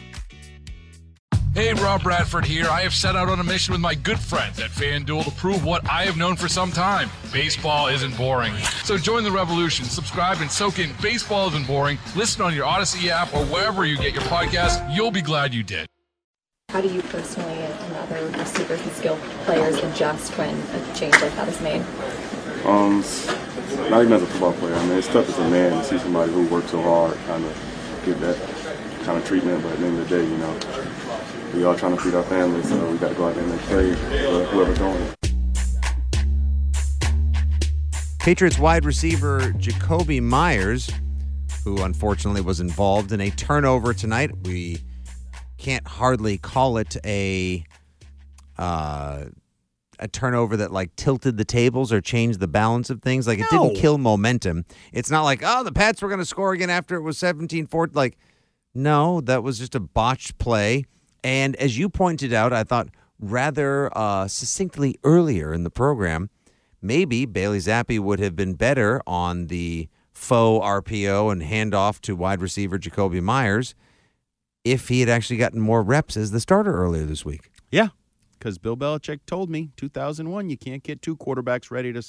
[1.52, 2.68] Hey, Rob Bradford here.
[2.68, 5.64] I have set out on a mission with my good friends at FanDuel to prove
[5.64, 8.54] what I have known for some time baseball isn't boring.
[8.84, 11.98] So join the revolution, subscribe, and soak in Baseball Isn't Boring.
[12.16, 14.94] Listen on your Odyssey app or wherever you get your podcast.
[14.94, 15.86] You'll be glad you did.
[16.70, 21.48] How do you personally and other super skilled players adjust when a change like that
[21.48, 21.84] is made?
[22.70, 23.04] Um,
[23.90, 24.74] not even as a football player.
[24.74, 27.44] I mean, it's tough as a man to see somebody who worked so hard kind
[27.44, 28.36] of get that
[29.02, 29.60] kind of treatment.
[29.64, 30.56] But at the end of the day, you know,
[31.52, 33.60] we all trying to feed our families, so we got to go out there and
[33.62, 35.16] plays for whoever's doing it.
[38.20, 40.90] Patriots wide receiver Jakobi Meyers,
[41.64, 44.30] who unfortunately was involved in a turnover tonight.
[44.44, 44.78] We
[45.58, 47.64] can't hardly call it a
[48.58, 49.24] uh,
[50.00, 53.26] a turnover that like tilted the tables or changed the balance of things.
[53.26, 54.64] Like it didn't kill momentum.
[54.92, 57.94] It's not like, oh, the Pats were going to score again after it was 17-4.
[57.94, 58.18] Like,
[58.74, 60.84] no, that was just a botched play.
[61.22, 62.88] And as you pointed out, I thought
[63.20, 66.30] rather uh, succinctly earlier in the program,
[66.80, 72.40] maybe Bailey Zappe would have been better on the faux RPO and handoff to wide
[72.40, 73.74] receiver Jakobi Meyers
[74.64, 77.50] if he had actually gotten more reps as the starter earlier this week.
[77.70, 77.88] Yeah,
[78.40, 82.02] because Bill Belichick told me 2001 you can't get two quarterbacks ready to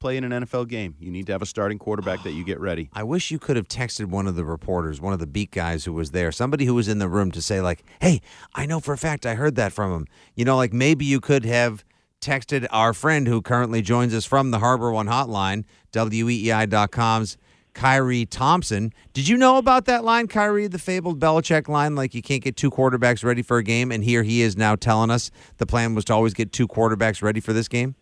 [0.00, 0.96] play in an NFL game.
[0.98, 2.90] You need to have a starting quarterback that you get ready.
[2.94, 5.84] I wish you could have texted one of the reporters, one of the beat guys
[5.84, 8.20] who was there, somebody who was in the room to say, like, hey,
[8.54, 10.06] I know for a fact I heard that from him.
[10.34, 11.84] You know, like maybe you could have
[12.20, 17.36] texted our friend who currently joins us from the Harbor One hotline, WEEI.com's
[17.74, 18.92] Khari Thompson.
[19.12, 22.56] Did you know about that line, Khari, the fabled Belichick line, like you can't get
[22.56, 23.92] two quarterbacks ready for a game?
[23.92, 27.22] And here he is now telling us the plan was to always get two quarterbacks
[27.22, 27.94] ready for this game?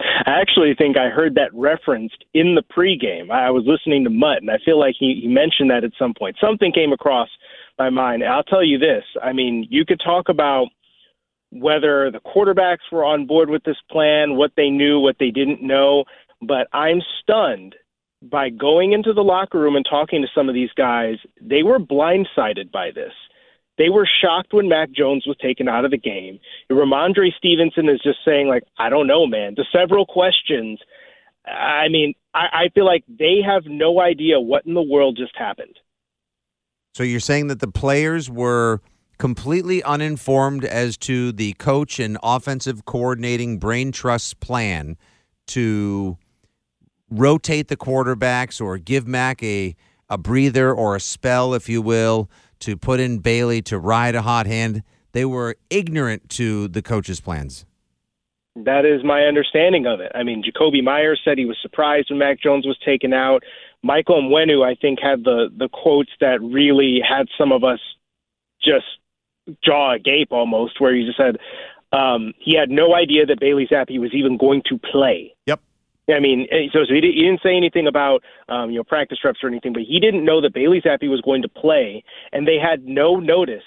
[0.00, 3.30] I actually think I heard that referenced in the pregame.
[3.30, 6.14] I was listening to Mutt, and I feel like he, he mentioned that at some
[6.14, 6.36] point.
[6.40, 7.28] Something came across
[7.78, 8.22] my mind.
[8.24, 9.04] I'll tell you this.
[9.22, 10.68] I mean, you could talk about
[11.50, 15.62] whether the quarterbacks were on board with this plan, what they knew, what they didn't
[15.62, 16.04] know,
[16.42, 17.74] but I'm stunned
[18.22, 21.16] by going into the locker room and talking to some of these guys.
[21.40, 23.12] They were blindsided by this.
[23.76, 26.40] They were shocked when Mac Jones was taken out of the game.
[26.70, 29.54] Rhamondre Stevenson is just saying, like, I don't know, man.
[29.56, 30.80] The several questions,
[31.46, 35.36] I mean, I, I feel like they have no idea what in the world just
[35.36, 35.76] happened.
[36.94, 38.80] So you're saying that the players were
[39.18, 44.96] completely uninformed as to the coach and offensive coordinating brain trust plan
[45.48, 46.18] to
[47.10, 49.74] rotate the quarterbacks or give Mac a
[50.10, 54.22] a breather or a spell, if you will, to put in Bailey to ride a
[54.22, 54.82] hot hand.
[55.12, 57.66] They were ignorant to the coach's plans.
[58.56, 60.10] That is my understanding of it.
[60.14, 63.42] I mean, Jakobi Meyers said he was surprised when Mac Jones was taken out.
[63.82, 67.78] Michael Onwenu, I think, had the the quotes that really had some of us
[68.60, 68.86] just
[69.64, 71.36] jaw agape almost, where he just said
[71.92, 75.34] um, he had no idea that Bailey Zappe was even going to play.
[75.46, 75.60] Yep.
[76.08, 79.18] I mean, eh, so, so he, he didn't say anything about um, you know practice
[79.24, 82.46] reps or anything, but he didn't know that Bailey Zappe was going to play, and
[82.46, 83.64] they had no notice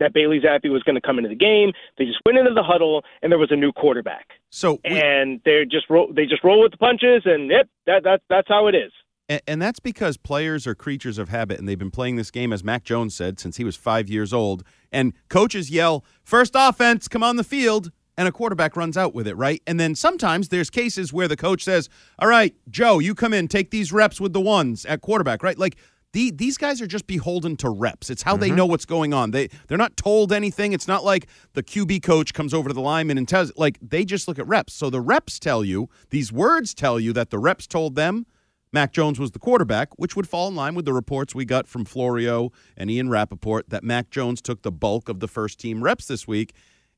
[0.00, 1.72] that Bailey Zappe was going to come into the game.
[1.98, 4.26] They just went into the huddle, and there was a new quarterback.
[4.50, 8.04] So we, and they just roll, they just roll with the punches, and yep, that
[8.04, 8.92] that that's how it is.
[9.28, 12.52] And, and that's because players are creatures of habit, and they've been playing this game,
[12.52, 14.64] as Mac Jones said, since he was five years old.
[14.90, 19.26] And coaches yell, first offense, come on the field and a quarterback runs out with
[19.26, 19.62] it, right?
[19.66, 23.48] And then sometimes there's cases where the coach says, "All right, Joe, you come in,
[23.48, 25.58] take these reps with the ones at quarterback," right?
[25.58, 25.76] Like
[26.12, 28.10] the, these guys are just beholden to reps.
[28.10, 28.56] It's how they Mm-hmm.
[28.56, 29.30] know what's going on.
[29.30, 30.74] They they're not told anything.
[30.74, 34.04] It's not like the QB coach comes over to the lineman and tells like they
[34.04, 34.74] just look at reps.
[34.74, 38.26] So the reps tell you, these words tell you that the reps told them
[38.74, 41.66] Mac Jones was the quarterback, which would fall in line with the reports we got
[41.66, 45.82] from Florio and Ian Rapoport that Mac Jones took the bulk of the first team
[45.82, 46.52] reps this week.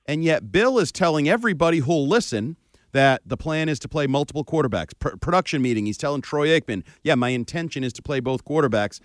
[0.06, 2.56] And yet, Bill is telling everybody who'll listen
[2.92, 4.90] that the plan is to play multiple quarterbacks.
[4.98, 9.00] Pr- production meeting, he's telling Troy Aikman, yeah, my intention is to play both quarterbacks.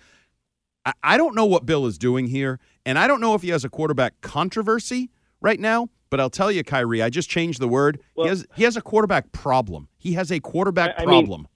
[0.84, 3.48] I-, I don't know what Bill is doing here, and I don't know if he
[3.48, 5.10] has a quarterback controversy
[5.40, 5.88] right now.
[6.10, 8.00] But I'll tell you, Khari, I just changed the word.
[8.16, 9.88] he has he has a quarterback problem.
[9.96, 11.48] He has a quarterback I- I mean- problem.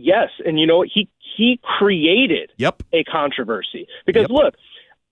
[0.00, 0.88] Yes, and you know what?
[0.92, 2.84] He he created yep.
[2.92, 4.54] a controversy because look,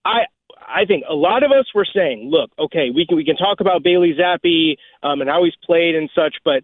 [0.04, 0.26] I
[0.68, 3.60] I think a lot of us were saying, look, okay, we can we can talk
[3.60, 6.62] about Bailey Zappe um, and how he's played and such, but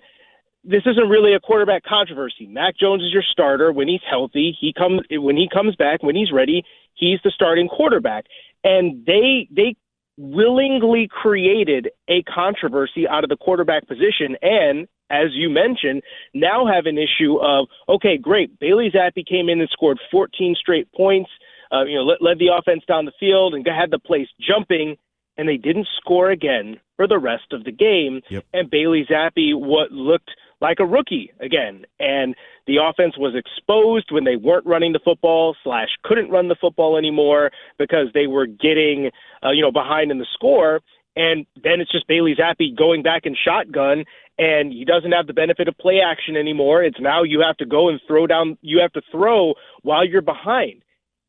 [0.65, 2.47] this isn't really a quarterback controversy.
[2.47, 4.57] Mac Jones is your starter when he's healthy.
[4.59, 6.65] He comes when he comes back when he's ready.
[6.95, 8.27] He's the starting quarterback,
[8.63, 9.77] and they they
[10.19, 16.87] willingly created a controversy out of the quarterback position and as you mentioned, now have
[16.87, 18.59] an issue of okay, great.
[18.59, 21.31] Bailey Zappe came in and scored 14 straight points.
[21.73, 24.97] Uh, you know, led, led the offense down the field and had the place jumping,
[25.37, 28.21] and they didn't score again for the rest of the game.
[28.53, 30.31] And Bailey Zappe what looked
[30.61, 35.57] like a rookie again, and the offense was exposed when they weren't running the football
[35.65, 39.11] slash couldn't run the football anymore because they were getting
[39.45, 40.81] uh, you know behind in the score.
[41.15, 44.05] And then it's just Bailey Zappe going back in shotgun,
[44.39, 46.83] and he doesn't have the benefit of play action anymore.
[46.83, 50.23] It's now you have to go and throw down, you have to throw while you're
[50.23, 50.83] behind.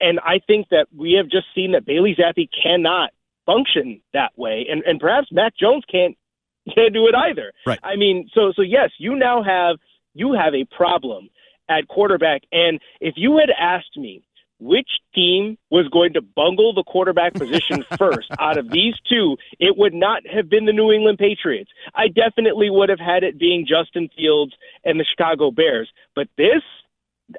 [0.04, 3.12] And I think that we have just seen that Bailey Zappe cannot
[3.46, 6.18] function that way, and and perhaps Mac Jones can't
[6.76, 7.54] can't do it either.
[7.66, 7.80] Right.
[7.82, 9.78] I mean, so so yes, you now have
[10.14, 11.30] you have a problem
[11.70, 14.24] at quarterback, and if you had asked me
[14.60, 19.78] which team was going to bungle the quarterback position first out of these two, it
[19.78, 21.70] would not have been the New England Patriots.
[21.94, 25.90] I definitely would have had it being Justin Fields and the Chicago Bears.
[26.16, 26.64] But this,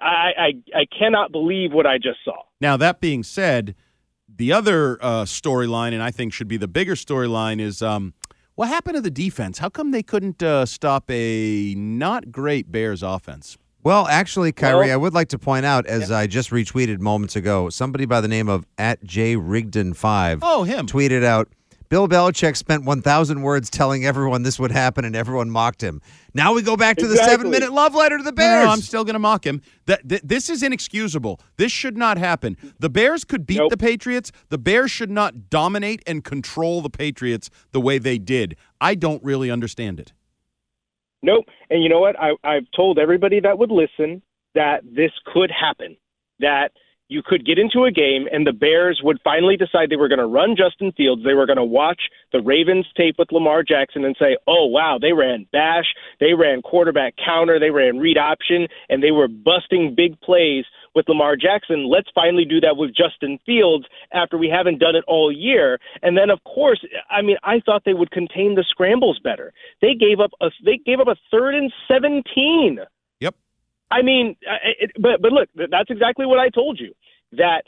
[0.03, 2.43] I, I, I cannot believe what I just saw.
[2.65, 3.75] Now, that being said,
[4.27, 8.15] the other uh, storyline, and I think should be the bigger storyline, is um,
[8.55, 9.59] what happened to the defense?
[9.59, 13.59] How come they couldn't uh, stop a not great Bears offense?
[13.83, 17.37] Well, actually, Khari, Well- I would like to point out, as I just retweeted moments
[17.37, 20.39] ago, somebody by the name of at J Rigdon five.
[20.41, 20.87] Oh, him.
[20.87, 21.51] tweeted out.
[21.95, 26.03] Bill Belichick spent 1,000 words telling everyone this would happen, and everyone mocked him.
[26.35, 27.37] Now we go back to the Exactly.
[27.37, 28.65] seven-minute love letter to the No, Bears.
[28.65, 29.63] No, I'm still going to mock him.
[29.87, 31.39] That, th- this is inexcusable.
[31.57, 32.57] This should not happen.
[32.81, 34.33] The Bears could beat the Patriots.
[34.49, 38.57] The Bears should not dominate and control the Patriots the way they did.
[38.81, 40.13] I don't really understand it.
[41.23, 41.45] Nope.
[41.71, 42.19] And you know what?
[42.19, 44.21] I, I've told everybody that would listen
[44.57, 45.97] that this could happen,
[46.41, 46.73] that
[47.09, 50.19] you could get into a game and the Bears would finally decide they were going
[50.19, 51.23] to run Justin Fields.
[51.25, 52.01] They were going to watch
[52.33, 55.87] the Ravens tape with Lamar Jackson and say, oh, wow, they ran bash,
[56.21, 60.65] they ran quarterback counter, they ran read option, and they were busting big plays
[60.95, 61.89] with Lamar Jackson.
[61.91, 65.79] Let's finally do that with Justin Fields after we haven't done it all year.
[66.03, 69.53] And then, of course, I mean, I thought they would contain the scrambles better.
[69.83, 72.79] They gave up a, they gave up a third and 17
[73.95, 74.37] I mean,
[74.81, 76.93] it, but but look, that's exactly what I told you.
[77.33, 77.63] That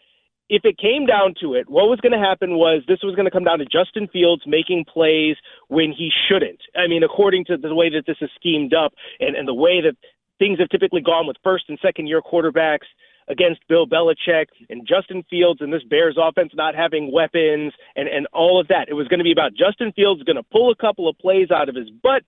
[0.48, 3.26] if it came down to it, what was going to happen was this was going
[3.26, 5.36] to come down to Justin Fields making plays
[5.68, 6.60] when he shouldn't.
[6.76, 9.80] I mean, according to the way that this is schemed up and, and the way
[9.82, 9.96] that
[10.38, 12.86] things have typically gone with first and second year quarterbacks
[13.28, 18.26] against Bill Belichick and Justin Fields and this Bears offense not having weapons and, and
[18.32, 18.88] all of that.
[18.88, 21.50] It was going to be about Justin Fields going to pull a couple of plays
[21.50, 22.22] out of his butt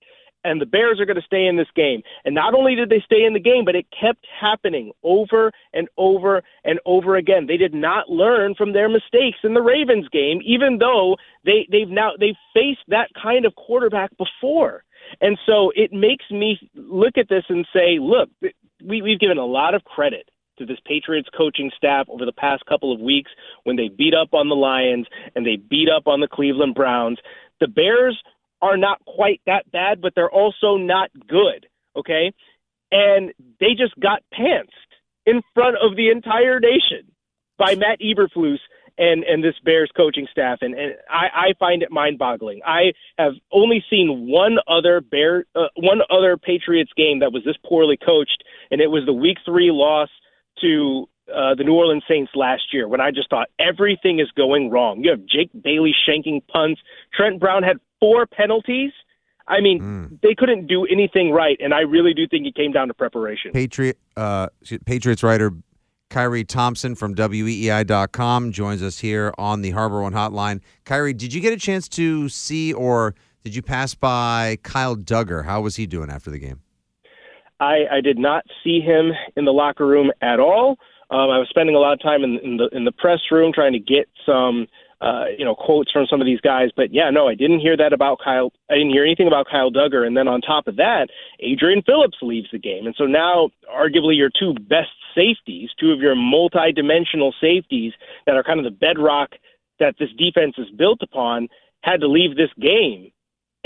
[0.44, 2.02] and the Bears are going to stay in this game.
[2.24, 5.88] And not only did they stay in the game, but it kept happening over and
[5.96, 7.46] over and over again.
[7.46, 11.88] They did not learn from their mistakes in the Ravens game, even though they, they've
[11.88, 14.84] now they've faced that kind of quarterback before.
[15.20, 18.28] And so it makes me look at this and say, look,
[18.84, 22.66] we, we've given a lot of credit to this Patriots coaching staff over the past
[22.66, 23.30] couple of weeks
[23.64, 27.18] when they beat up on the Lions and they beat up on the Cleveland Browns.
[27.60, 28.20] The Bears
[28.60, 31.66] are not quite that bad, but they're also not good.
[31.96, 32.32] Okay.
[32.90, 34.68] And they just got pantsed
[35.26, 37.12] in front of the entire nation
[37.58, 38.58] by Matt Eberflus
[38.96, 40.58] and, and this Bears coaching staff.
[40.60, 42.60] And, and I, I find it mind boggling.
[42.66, 47.56] I have only seen one other Bear, uh, one other Patriots game that was this
[47.64, 50.08] poorly coached, and it was the week three loss
[50.62, 54.70] to uh, the New Orleans Saints last year when I just thought everything is going
[54.70, 55.04] wrong.
[55.04, 56.80] You have Jake Bailey shanking punts.
[57.12, 58.92] Trent Brown had four penalties.
[59.46, 60.20] I mean, mm.
[60.20, 63.52] they couldn't do anything right, and I really do think it came down to preparation.
[63.52, 64.48] Patriot, uh,
[64.84, 65.52] Patriots writer
[66.10, 70.60] Khari Thompson from WEEI.com joins us here on the Harbor One Hotline.
[70.86, 75.44] Khari, did you get a chance to see or did you pass by Kyle Dugger?
[75.44, 76.60] How was he doing after the game?
[77.60, 80.76] I, I did not see him in the locker room at all.
[81.10, 83.52] Um, I was spending a lot of time in, in the in the press room
[83.52, 84.66] trying to get some
[85.00, 86.70] uh, you know quotes from some of these guys.
[86.74, 88.52] But yeah, no, I didn't hear that about Kyle.
[88.70, 90.06] I didn't hear anything about Kyle Dugger.
[90.06, 91.08] And then on top of that,
[91.40, 96.00] Adrian Phillips leaves the game, and so now arguably your two best safeties, two of
[96.00, 97.92] your multi-dimensional safeties
[98.26, 99.30] that are kind of the bedrock
[99.80, 101.48] that this defense is built upon,
[101.82, 103.10] had to leave this game.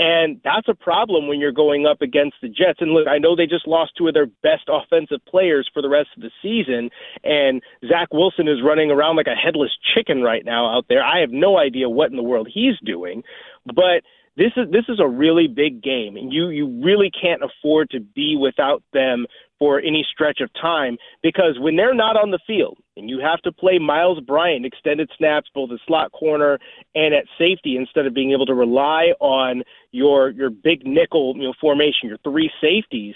[0.03, 2.81] And that's a problem when you're going up against the Jets.
[2.81, 5.87] And look, I know they just lost two of their best offensive players for the
[5.87, 6.89] rest of the season.
[7.23, 11.01] And Zach Wilson is running around like a headless chicken right now out there.
[11.01, 13.23] I have no idea what in the world he's doing.
[13.65, 14.03] But
[14.35, 17.99] this is this is a really big game and you you really can't afford to
[17.99, 19.27] be without them
[19.63, 23.41] for any stretch of time because when they're not on the field and you have
[23.43, 26.59] to play Miles Bryant extended snaps both at slot corner
[26.95, 31.43] and at safety instead of being able to rely on your your big nickel you
[31.43, 33.15] know formation, your three safeties.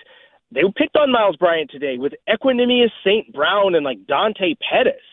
[0.53, 3.33] They picked on Miles Bryant today with Equanimeous St.
[3.33, 5.03] Brown and like Dante Pettis.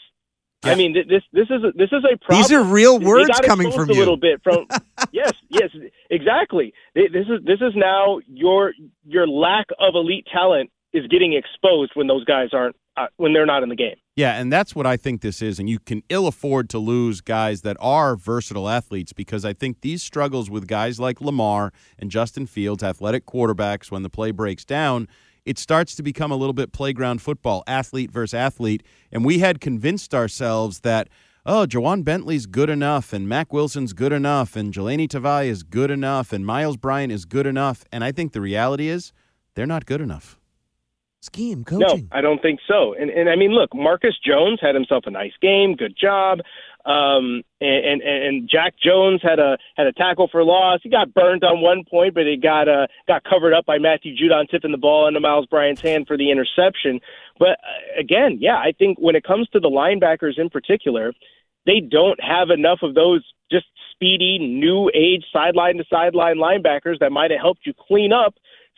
[0.65, 0.71] Yeah.
[0.71, 2.43] I mean, this this is a, this is a problem.
[2.43, 3.99] These are real words coming from a you.
[3.99, 4.67] A little bit from
[5.13, 5.71] yes, yes,
[6.11, 6.73] exactly.
[6.95, 8.73] This is this is now your
[9.05, 13.45] your lack of elite talent is getting exposed when those guys aren't uh, when they're
[13.45, 13.97] not in the game.
[14.15, 15.59] Yeah, and that's what I think this is.
[15.59, 19.81] And you can ill afford to lose guys that are versatile athletes because I think
[19.81, 24.65] these struggles with guys like Lamar and Justin Fields, athletic quarterbacks, when the play breaks
[24.65, 25.09] down,
[25.45, 28.85] it starts to become a little bit playground football, athlete versus athlete.
[29.11, 31.09] And we had convinced ourselves that,
[31.45, 35.91] oh, Ja'Whaun Bentley's good enough, and Mack Wilson's good enough, and Jahlani Tavai is good
[35.91, 37.85] enough, and Miles Bryant is good enough.
[37.91, 39.13] And I think the reality is
[39.57, 40.39] they're not good enough
[41.25, 42.09] scheme coaching.
[42.11, 42.95] No, I don't think so.
[42.95, 46.41] And and I mean, look, Marcus Jones had himself a nice game, good job.
[46.87, 50.81] Um, and, and and Jack Jones had a had a tackle for loss.
[50.83, 54.15] He got burned on one point, but it got uh got covered up by Matthew
[54.15, 57.01] Judon tipping the ball into Miles Bryant's hand for the interception.
[57.39, 61.15] But uh, again, yeah, I think when it comes to the linebackers in particular,
[61.65, 67.13] they don't have enough of those just speedy, new age sideline to sideline linebackers that
[67.13, 68.35] might have helped you clean up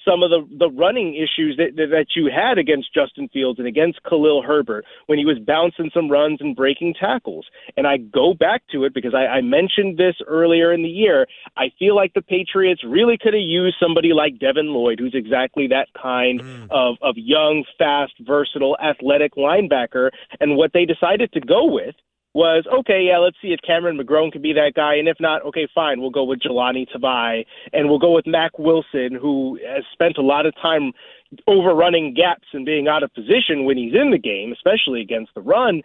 [0.06, 4.02] some of the the running issues that that you had against Justin Fields and against
[4.04, 7.46] Khalil Herbert when he was bouncing some runs and breaking tackles.
[7.76, 11.26] And I go back to it because I, I mentioned this earlier in the year.
[11.56, 15.66] I feel like the Patriots really could have used somebody like Devin Lloyd, who's exactly
[15.68, 16.68] that kind mm.
[16.70, 20.10] of of young, fast, versatile, athletic linebacker.
[20.40, 21.94] And what they decided to go with
[22.36, 25.42] was okay, yeah, let's see if Cameron McGrone can be that guy, and if not,
[25.46, 29.84] okay, fine, we'll go with Jahlani Tavai, and we'll go with Mack Wilson, who has
[29.90, 30.92] spent a lot of time,
[31.48, 35.40] overrunning gaps and being out of position when he's in the game, especially against the
[35.40, 35.80] run.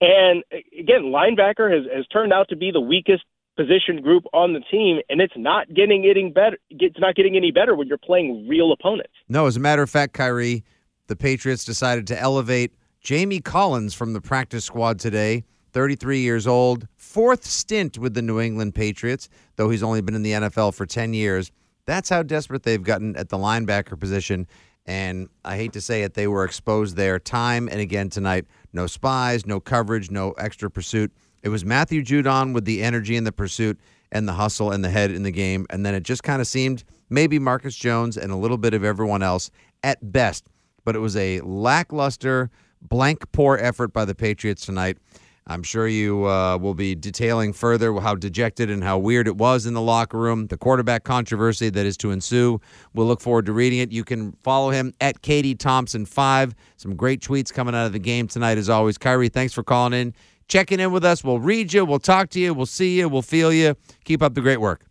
[0.00, 0.42] And
[0.76, 3.22] again, linebacker has, has turned out to be the weakest
[3.56, 6.58] position group on the team, and it's not getting getting better.
[6.70, 9.14] It's not getting any better when you're playing real opponents.
[9.28, 10.64] No, as a matter of fact, Khari,
[11.06, 15.44] the Patriots decided to elevate Jamie Collins from the practice squad today.
[15.74, 20.22] 33 years old, fourth stint with the New England Patriots, though he's only been in
[20.22, 21.50] the NFL for 10 years.
[21.84, 24.46] That's how desperate they've gotten at the linebacker position.
[24.86, 28.46] And I hate to say it, they were exposed there time and again tonight.
[28.72, 31.10] No spies, no coverage, no extra pursuit.
[31.42, 33.78] It was Matthew Judon with the energy and the pursuit
[34.12, 35.66] and the hustle and the head in the game.
[35.70, 38.84] And then it just kind of seemed maybe Marcus Jones and a little bit of
[38.84, 39.50] everyone else
[39.82, 40.46] at best.
[40.84, 42.50] But it was a lackluster,
[42.80, 44.98] blank poor effort by the Patriots tonight.
[45.46, 49.66] I'm sure you uh, will be detailing further how dejected and how weird it was
[49.66, 52.62] in the locker room, the quarterback controversy that is to ensue.
[52.94, 53.92] We'll look forward to reading it.
[53.92, 56.54] You can follow him at Khari Thompson five.
[56.78, 58.96] Some great tweets coming out of the game tonight, as always.
[58.96, 60.14] Khari, thanks for calling in,
[60.48, 61.22] checking in with us.
[61.22, 63.76] We'll read you, we'll talk to you, we'll see you, we'll feel you.
[64.04, 64.86] Keep up the great work.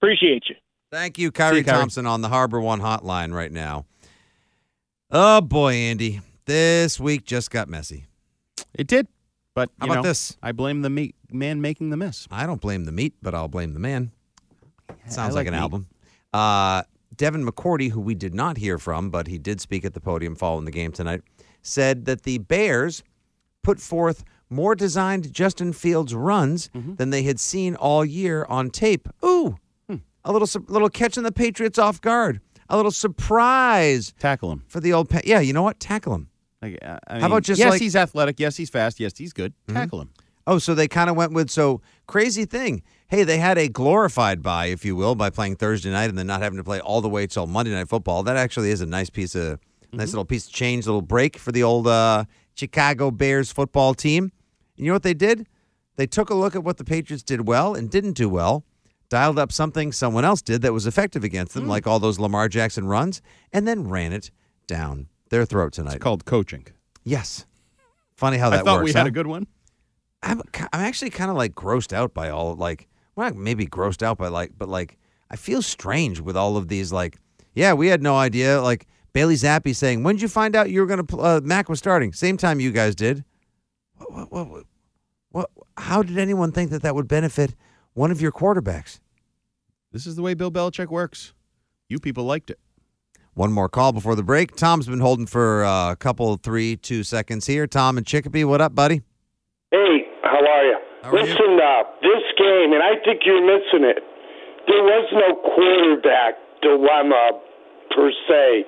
[0.00, 0.54] Appreciate you.
[0.90, 1.80] Thank you, Khari, you, Khari.
[1.80, 3.84] Thompson, on the Harbor One hotline right now.
[5.10, 8.06] Oh boy, Andy, this week just got messy.
[8.72, 9.06] It did.
[9.54, 10.36] But How about know, this?
[10.42, 12.26] I blame the meat man making the miss.
[12.30, 14.10] I don't blame the meat, but I'll blame the man.
[15.08, 15.60] Sounds like like, an meat.
[15.60, 15.86] album.
[16.32, 16.82] Uh,
[17.16, 20.34] Devin McCourty, who we did not hear from, but he did speak at the podium
[20.34, 21.22] following the game tonight,
[21.62, 23.04] said that the Bears
[23.62, 26.96] put forth more designed Justin Fields runs Mm-hmm.
[26.96, 29.08] than they had seen all year on tape.
[29.24, 29.56] Ooh,
[29.88, 29.96] Hmm.
[30.24, 32.40] a little su- little catching the Patriots off guard.
[32.68, 34.64] A little surprise Tackle him.
[34.66, 35.08] for the old.
[35.10, 35.78] Pa- yeah, you know what?
[35.80, 36.28] Tackle him.
[36.64, 38.40] Like, uh, I How about just yes, like- he's athletic.
[38.40, 38.98] Yes, he's fast.
[38.98, 39.52] Yes, he's good.
[39.68, 40.10] Tackle him.
[40.46, 42.82] Oh, so they kind of went with so crazy thing.
[43.08, 46.26] Hey, they had a glorified buy, if you will, by playing Thursday night and then
[46.26, 48.22] not having to play all the way till Monday night football.
[48.22, 49.58] That actually is a nice piece of
[49.92, 54.24] nice little piece of change, little break for the old uh, Chicago Bears football team.
[54.76, 55.46] And you know what they did?
[55.96, 58.64] They took a look at what the Patriots did well and didn't do well,
[59.08, 62.48] dialed up something someone else did that was effective against them, like all those Lamar
[62.48, 64.30] Jackson runs, and then ran it
[64.66, 65.94] down their throat tonight.
[65.94, 66.64] It's called coaching.
[67.02, 67.44] Yes.
[68.14, 68.84] Funny how that I thought works.
[68.84, 69.08] we had huh?
[69.08, 69.48] a good one.
[70.22, 70.40] I'm
[70.72, 74.28] I'm actually kind of like grossed out by all like well maybe grossed out by
[74.28, 74.96] like but like
[75.30, 77.18] I feel strange with all of these like
[77.54, 80.80] yeah we had no idea like Bailey Zappe saying when did you find out you
[80.80, 83.24] were gonna pl- uh, Mac was starting same time you guys did
[83.96, 84.64] what, what what what
[85.32, 87.54] what how did anyone think that that would benefit
[87.92, 89.00] one of your quarterbacks
[89.92, 91.34] This is the way Bill Belichick works.
[91.88, 92.58] You people liked it.
[93.34, 97.02] One more call before the break Tom's been holding for uh, a couple three two
[97.02, 99.02] seconds here Tom and Chicopee what up buddy
[99.74, 100.78] Hey, how are you?
[101.12, 103.98] Listen, uh, this game, and I think you're missing it.
[104.70, 107.42] There was no quarterback dilemma
[107.90, 108.64] per se.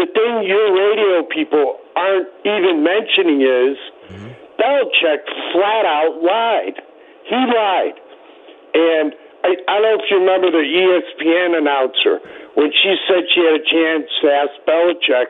[0.00, 3.76] The thing your radio people aren't even mentioning is
[4.58, 5.22] Belichick
[5.52, 6.80] flat out lied.
[7.28, 8.00] He lied.
[8.74, 9.12] And
[9.44, 12.16] I, I don't know if you remember the ESPN announcer
[12.56, 15.28] when she said she had a chance to ask Belichick,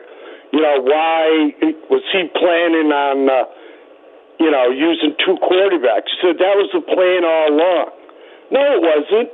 [0.55, 1.51] you know, why
[1.91, 3.43] was he planning on, uh,
[4.39, 6.07] you know, using two quarterbacks?
[6.15, 7.91] He said that was the plan all along.
[8.55, 9.29] No, it wasn't.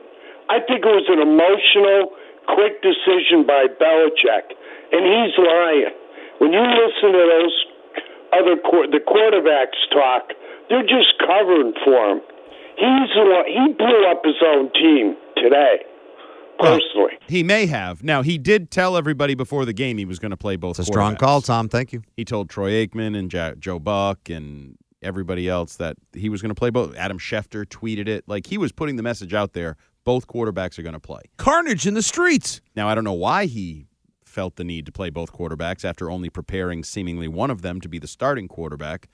[0.50, 2.18] I think it was an emotional,
[2.50, 4.50] quick decision by Belichick,
[4.98, 5.94] and he's lying.
[6.42, 7.56] When you listen to those
[8.34, 8.56] other
[8.90, 10.34] the quarterbacks talk,
[10.74, 12.22] they're just covering for him.
[12.82, 15.84] He's the one, he blew up his own team today,
[16.58, 17.14] personally.
[17.28, 18.04] He may have.
[18.04, 20.80] Now he did tell everybody before the game he was going to play both.
[20.80, 24.30] it's a strong call Tom thank you He told Troy Aikman and Ja- Joe Buck
[24.30, 26.96] and everybody else that he was going to play both.
[26.96, 28.24] Adam Schefter tweeted it.
[28.28, 29.78] Like he was putting the message out there.
[30.04, 31.22] Both quarterbacks are going to play.
[31.38, 33.86] carnage in the streets Now I don't know why he
[34.26, 37.90] felt the need to play both quarterbacks after only preparing seemingly one of them to
[37.90, 39.08] be the starting quarterback.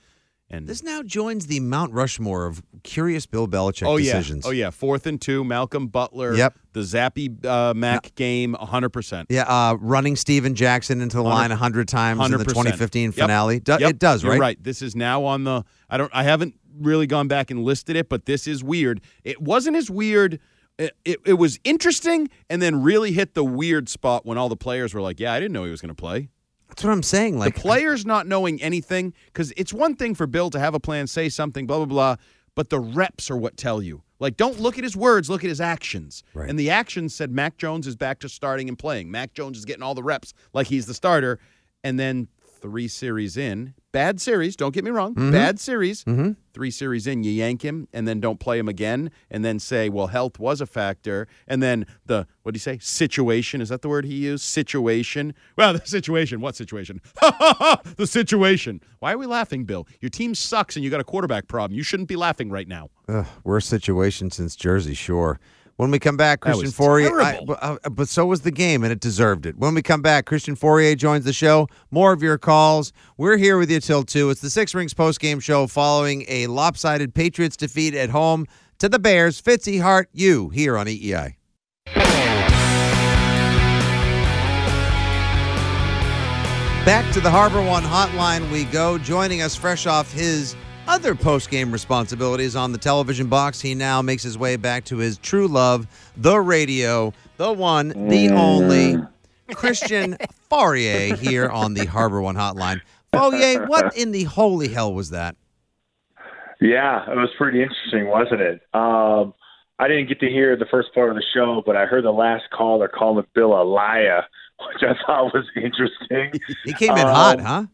[0.50, 4.44] And This now joins the Mount Rushmore of curious Bill Belichick oh decisions.
[4.46, 6.34] yeah, oh yeah, fourth and two, Malcolm Butler.
[6.34, 6.54] Yep.
[6.72, 9.26] The Zappe uh, Mac game, hundred percent.
[9.30, 12.48] Yeah, uh, running Steven Jackson into the line a hundred times in the 100%.
[12.48, 13.14] 2015 Yep.
[13.14, 13.60] finale.
[13.60, 13.90] Do- Yep.
[13.90, 14.40] It does, You're right?
[14.40, 14.62] right.
[14.64, 15.64] This is now on the.
[15.90, 16.10] I don't.
[16.14, 19.02] I haven't really gone back and listed it, but this is weird.
[19.24, 20.40] It wasn't as weird.
[20.78, 24.56] It, it, it was interesting, and then really hit the weird spot when all the
[24.56, 26.30] players were like, "Yeah, I didn't know he was going to play."
[26.78, 27.36] That's what I'm saying.
[27.36, 30.80] Like the players not knowing anything, because it's one thing for Bill to have a
[30.80, 32.16] plan, say something, blah blah blah,
[32.54, 34.04] but the reps are what tell you.
[34.20, 36.22] Like, don't look at his words, look at his actions.
[36.34, 36.48] Right.
[36.48, 39.10] And the actions said Mac Jones is back to starting and playing.
[39.10, 41.40] Mac Jones is getting all the reps like he's the starter.
[41.82, 42.28] And then
[42.60, 45.32] three series in, bad series, don't get me wrong, Mhm.
[45.32, 46.36] bad series, Mhm.
[46.52, 49.88] three series in, you yank him and then don't play him again and then say,
[49.88, 51.26] well, health was a factor.
[51.46, 52.78] And then the, what do you say?
[52.80, 53.60] Situation.
[53.60, 54.44] Is that the word he used?
[54.44, 55.34] Situation.
[55.56, 56.40] Well, the situation.
[56.40, 57.00] What situation?
[57.96, 58.80] the situation.
[58.98, 59.86] Why are we laughing, Bill?
[60.00, 61.76] Your team sucks and you got a quarterback problem.
[61.76, 62.90] You shouldn't be laughing right now.
[63.08, 65.40] Ugh, worst situation since Jersey Shore.
[65.78, 67.22] When we come back, Christian Fauria.
[67.22, 69.56] I- but, uh, but so was the game, and it deserved it.
[69.56, 71.68] When we come back, Christian Fauria joins the show.
[71.92, 72.92] More of your calls.
[73.16, 74.28] We're here with you till 2.
[74.30, 78.46] It's the Six Rings postgame show following a lopsided Patriots defeat at home
[78.80, 79.40] to the Bears.
[79.40, 81.36] Fitzy Hart, you here on EEI.
[86.84, 88.96] Back to the Harbor One hotline we go.
[88.96, 90.56] Joining us fresh off his
[90.88, 95.18] other post-game responsibilities on the television box, he now makes his way back to his
[95.18, 95.86] true love,
[96.16, 98.96] the radio, the one, the only,
[99.54, 100.16] Christian
[100.50, 102.80] Fauria here on the Harbor One hotline.
[103.12, 105.36] Fauria, what in the holy hell was that?
[106.60, 108.60] Yeah, it was pretty interesting, wasn't it?
[108.74, 109.32] Um,
[109.78, 112.10] I didn't get to hear the first part of the show, but I heard the
[112.12, 114.24] last caller calling Bill a liar,
[114.74, 116.32] which I thought was interesting.
[116.64, 117.66] He came in hot, Um, huh?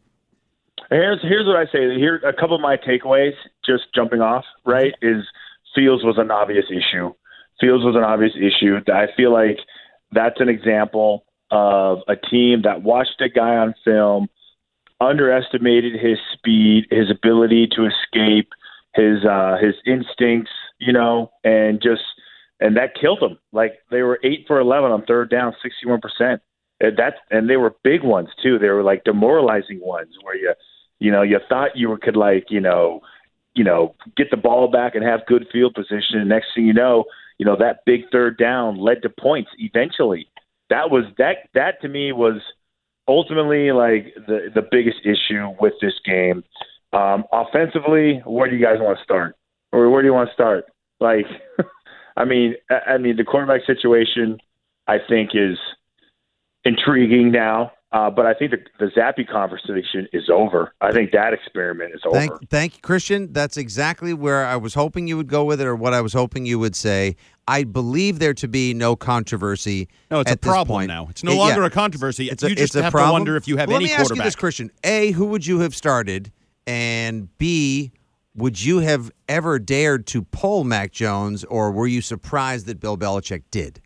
[0.95, 1.99] Here's here's what I say.
[1.99, 3.32] Here a couple of my takeaways.
[3.66, 4.95] Just jumping off, right?
[5.03, 5.24] Is
[5.74, 7.12] Fields was an obvious issue.
[7.61, 8.76] Fields was an obvious issue.
[8.86, 9.59] I feel like
[10.12, 14.28] that's an example of a team that watched a guy on film,
[15.01, 18.51] underestimated his speed, his ability to escape,
[18.95, 22.03] his uh, his instincts, you know, and just
[22.61, 23.36] and that killed them.
[23.51, 26.40] Like they were eight for eleven on third down, sixty one percent.
[26.78, 28.61] That's and they were big ones too.
[28.61, 30.55] They were like demoralizing ones where you
[30.99, 33.01] you know you thought you could like you know
[33.55, 36.18] you know get the ball back and have good field position.
[36.18, 37.05] And next thing you know,
[37.38, 40.28] you know that big third down led to points eventually.
[40.70, 42.40] That was that that to me was
[43.09, 46.45] ultimately like the the biggest issue with this game.
[46.92, 49.36] Um, offensively, where do you guys want to start,
[49.72, 50.66] or where do you want to start?
[51.01, 51.26] Like,
[52.16, 54.38] I mean, I, I mean the quarterback situation,
[54.86, 55.59] I think is
[56.64, 57.72] intriguing now.
[57.95, 60.74] Uh, but I think the, the Zappe conversation is over.
[60.80, 62.16] I think that experiment is over.
[62.18, 63.32] Thank, thank you, Christian.
[63.32, 66.12] That's exactly where I was hoping you would go with it, or what I was
[66.12, 67.14] hoping you would say.
[67.47, 69.88] I believe there to be no controversy.
[70.11, 70.88] No, it's at a this problem point.
[70.88, 71.07] now.
[71.09, 71.66] It's no Yeah, longer yeah.
[71.68, 72.30] a controversy.
[72.30, 73.11] It's you a, just it's a have problem.
[73.11, 74.72] to wonder if you have Well, any Let me ask you this, Christian.
[74.82, 76.32] A, who would you have started?
[76.66, 77.92] And B,
[78.34, 82.99] would you have ever dared to pull Mac Jones, or were you surprised that Bill
[82.99, 83.80] Belichick did?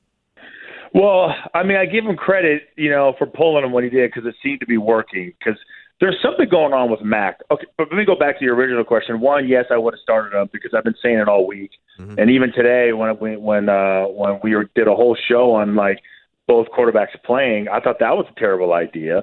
[0.94, 4.10] Well, I mean, I give him credit, you know, for pulling him when he did
[4.12, 5.32] because it seemed to be working.
[5.38, 5.58] Because
[6.00, 7.40] there's something going on with Mac.
[7.50, 9.20] Okay, but let me go back to your original question.
[9.20, 11.72] One, yes, I would have started him because I've been saying it all week,
[12.18, 15.74] and even today when we when uh, when we were, did a whole show on
[15.74, 15.98] like
[16.46, 19.22] both quarterbacks playing, I thought that was a terrible idea.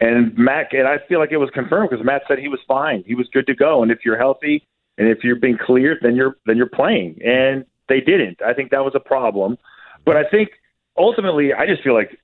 [0.00, 3.04] And Mac, and I feel like it was confirmed because Matt said he was fine,
[3.06, 4.66] he was good to go, and if you're healthy
[4.98, 7.18] and if you're being cleared, then you're then you're playing.
[7.24, 8.40] And they didn't.
[8.42, 9.58] I think that was a problem.
[10.04, 10.50] But I think
[10.96, 12.18] ultimately, I just feel like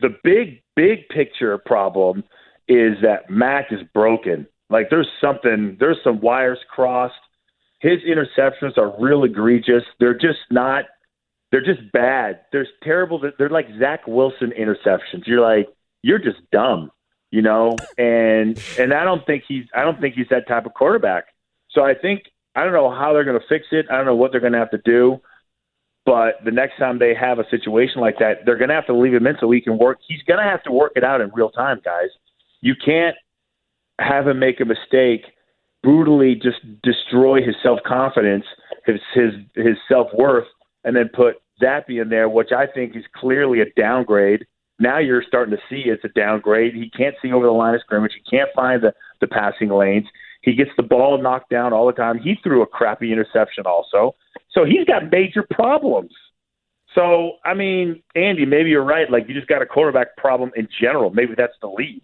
[0.00, 2.24] the big big picture problem
[2.68, 4.46] is that Mac is broken.
[4.70, 7.14] Like there's something, there's some wires crossed.
[7.80, 9.82] His interceptions are real egregious.
[9.98, 10.84] They're just not.
[11.50, 12.40] They're just bad.
[12.50, 13.22] They're terrible.
[13.38, 15.26] They're like Zach Wilson interceptions.
[15.26, 15.68] You're like,
[16.02, 16.90] you're just dumb,
[17.30, 17.76] you know.
[17.98, 19.64] And and I don't think he's.
[19.74, 21.24] I don't think he's that type of quarterback.
[21.70, 22.22] So I think
[22.54, 23.86] I don't know how they're going to fix it.
[23.90, 25.20] I don't know what they're going to have to do.
[26.04, 28.96] But the next time they have a situation like that, they're going to have to
[28.96, 29.98] leave him in so he can work.
[30.06, 32.08] He's going to have to work it out in real time, guys.
[32.60, 33.16] You can't
[34.00, 35.22] have him make a mistake,
[35.82, 38.44] brutally just destroy his self confidence,
[38.84, 40.46] his his his self worth,
[40.84, 44.46] and then put Zappe in there, which I think is clearly a downgrade.
[44.78, 46.74] Now you're starting to see it's a downgrade.
[46.74, 48.12] He can't see over the line of scrimmage.
[48.14, 50.06] He can't find the, the passing lanes.
[50.42, 52.18] He gets the ball knocked down all the time.
[52.18, 54.14] He threw a crappy interception also.
[54.50, 56.12] So he's got major problems.
[56.94, 59.10] So, I mean, Andy, maybe you're right.
[59.10, 61.10] Like, you just got a quarterback problem in general.
[61.10, 62.02] Maybe that's the lead.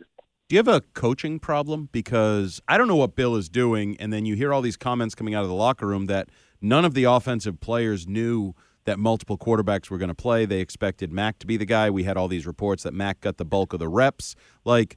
[0.48, 1.90] Do you have a coaching problem?
[1.92, 5.14] Because I don't know what Bill is doing, and then you hear all these comments
[5.14, 6.30] coming out of the locker room that
[6.62, 8.54] none of the offensive players knew
[8.86, 10.46] that multiple quarterbacks were going to play.
[10.46, 11.90] They expected Mac to be the guy.
[11.90, 14.34] We had all these reports that Mac got the bulk of the reps.
[14.64, 14.96] Like,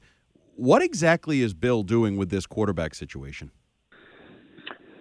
[0.56, 3.50] what exactly is Bill doing with this quarterback situation?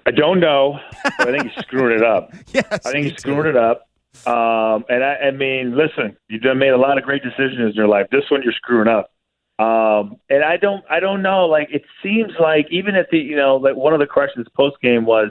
[0.06, 0.80] I don't know,
[1.18, 2.34] but I think he's screwing it up.
[2.48, 3.88] yes, I think he's screwing it up.
[4.26, 7.74] Um, and I, I mean, listen, you've done made a lot of great decisions in
[7.76, 8.08] your life.
[8.12, 9.12] This one you're screwing up.
[9.60, 11.46] Um, and I don't, I don't know.
[11.46, 14.78] Like, it seems like even at the, you know, like one of the questions post
[14.82, 15.30] game was,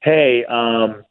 [0.00, 1.02] "Hey, um,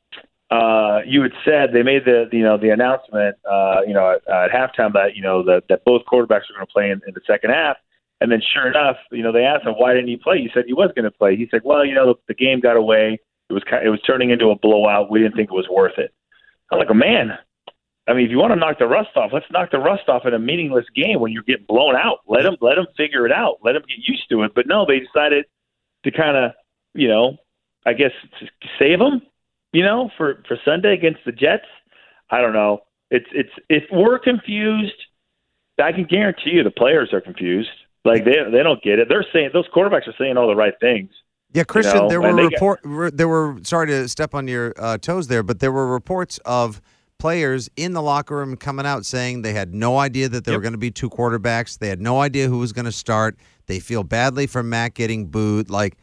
[0.49, 4.33] uh, you had said they made the, you know, the announcement, uh, you know, at,
[4.33, 7.13] at halftime that you know that that both quarterbacks are going to play in, in
[7.13, 7.75] the second half."
[8.21, 10.37] And then, sure enough, you know, they asked him why didn't he play.
[10.37, 11.35] He said he was going to play.
[11.35, 13.19] He said, "Well, you know, the game got away.
[13.49, 15.09] It was kind it was turning into a blowout.
[15.09, 16.13] We didn't think it was worth it."
[16.71, 17.35] I'm like, a "Man,
[18.07, 20.25] I mean, if you want to knock the rust off, let's knock the rust off
[20.25, 22.19] in a meaningless game when you're getting blown out.
[22.27, 23.57] Let them let them figure it out.
[23.63, 25.45] Let them get used to it." But no, they decided
[26.03, 26.51] to kind of,
[26.93, 27.37] you know,
[27.87, 28.11] I guess
[28.77, 29.23] save them,
[29.73, 31.65] you know, for for Sunday against the Jets.
[32.29, 32.83] I don't know.
[33.09, 34.93] It's it's if we're confused,
[35.81, 37.69] I can guarantee you the players are confused.
[38.03, 39.09] Like they they don't get it.
[39.09, 41.11] They're saying those quarterbacks are saying all the right things.
[41.53, 44.47] Yeah, Christian, know, there were and they report re- there were sorry to step on
[44.47, 46.81] your uh, toes there, but there were reports of
[47.19, 50.61] players in the locker room coming out saying they had no idea that there were
[50.61, 51.77] going to be two quarterbacks.
[51.77, 53.37] They had no idea who was going to start.
[53.67, 55.69] They feel badly for Matt getting booed.
[55.69, 55.97] Like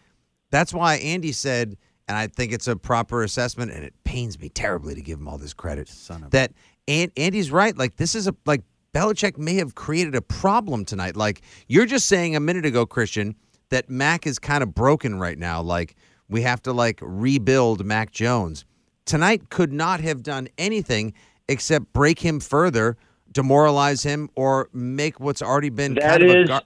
[0.51, 1.77] that's why Andy said,
[2.07, 5.27] and I think it's a proper assessment, and it pains me terribly to give him
[5.27, 5.89] all this credit.
[5.89, 6.53] Son of that
[6.89, 7.77] and Andy's right.
[7.77, 8.63] Like this is a like
[8.95, 11.17] Belichick may have created a problem tonight.
[11.17, 13.37] Like you're just saying a minute ago, Christian,
[13.71, 15.61] that Mac is kind of broken right now.
[15.61, 15.97] Like
[16.29, 18.65] we have to like rebuild Mac Jones.
[19.05, 21.15] Tonight could not have done anything
[21.49, 22.97] except break him further,
[23.33, 26.63] demoralize him, or make what's already been That kind of a gar-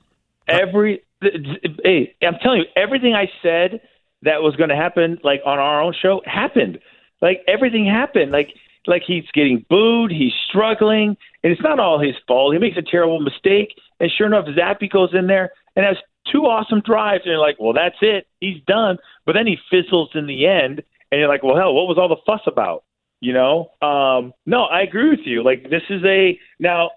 [0.49, 1.03] every.
[1.21, 3.81] Hey, I'm telling you, everything I said
[4.23, 6.81] that was going to happen, like on our own show, happened.
[7.21, 8.33] Like everything happened.
[8.33, 8.51] Like
[8.87, 12.53] like he's getting booed, he's struggling, and it's not all his fault.
[12.53, 15.97] He makes a terrible mistake, and sure enough, Zappe goes in there and has
[16.31, 18.99] two awesome drives, and you're like, well, that's it, he's done.
[19.27, 22.09] But then he fizzles in the end, and you're like, well, hell, what was all
[22.09, 22.85] the fuss about?
[23.21, 23.71] You know?
[23.81, 25.45] Um, no, I agree with you.
[25.45, 26.91] Like this is a now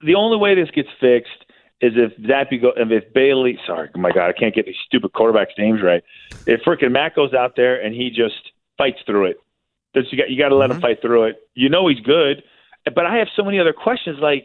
[0.00, 1.44] the only way this gets fixed
[1.80, 3.58] is if Zappe go and if Bailey.
[3.66, 6.02] Sorry, oh my God, I can't get these stupid quarterbacks' names right.
[6.46, 9.36] If frickin' Matt goes out there and he just fights through it,
[9.94, 11.36] that's you got you got to let him fight through it.
[11.54, 12.42] You know he's good,
[12.94, 14.44] but I have so many other questions like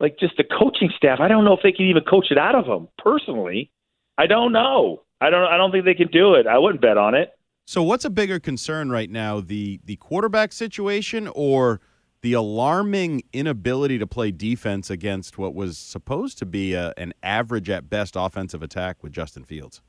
[0.00, 1.20] like just the coaching staff.
[1.20, 2.88] I don't know if they can even coach it out of them.
[2.98, 3.70] personally.
[4.18, 5.02] I don't know.
[5.20, 5.44] I don't.
[5.44, 6.46] I don't think they can do it.
[6.46, 7.30] I wouldn't bet on it.
[7.66, 11.80] So what's a bigger concern right now, the the quarterback situation or
[12.22, 17.68] the alarming inability to play defense against what was supposed to be a, an average
[17.70, 19.80] at best offensive attack with Justin Fields?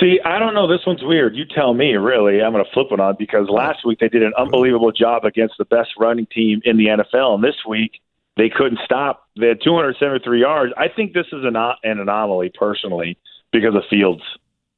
[0.00, 0.66] See, I don't know.
[0.66, 1.36] This one's weird.
[1.36, 2.40] You tell me, really.
[2.40, 5.54] I'm going to flip it on because last week they did an unbelievable job against
[5.58, 8.00] the best running team in the NFL, and this week
[8.36, 9.28] they couldn't stop.
[9.38, 10.72] They had 273 yards.
[10.78, 13.18] I think this is an, an anomaly, personally,
[13.52, 14.22] because of Fields.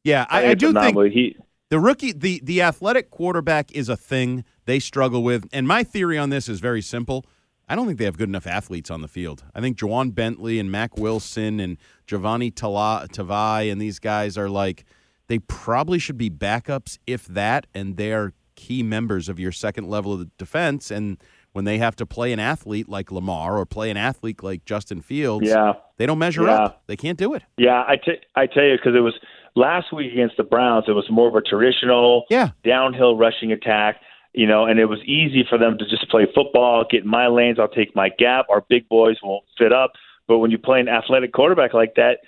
[0.02, 0.96] Yeah, I, I, it's do think.
[1.12, 1.36] He,
[1.68, 6.18] the rookie, the the athletic quarterback is a thing they struggle with, and my theory
[6.18, 7.24] on this is very simple.
[7.68, 9.44] I don't think they have good enough athletes on the field.
[9.54, 14.48] I think Ja'Whaun Bentley and Mack Wilson and Giovanni Tala- Tavai and these guys are
[14.50, 14.84] like
[15.32, 19.88] they probably should be backups, if that, and they are key members of your second
[19.88, 20.90] level of the defense.
[20.90, 21.16] And
[21.52, 25.00] when they have to play an athlete like Lamar or play an athlete like Justin
[25.00, 25.72] Fields, Yeah.
[25.96, 26.64] they don't measure Yeah.
[26.64, 26.82] up.
[26.86, 27.42] They can't do it.
[27.56, 29.14] Yeah, I, t- I tell you, because it was
[29.54, 32.50] last week against the Browns, it was more of a traditional yeah.
[32.62, 33.96] downhill rushing attack,
[34.34, 37.26] you know, and it was easy for them to just play football, get in my
[37.28, 38.44] lanes, I'll take my gap.
[38.50, 39.92] Our big boys won't fit up.
[40.28, 42.18] But when you play an athletic quarterback like that,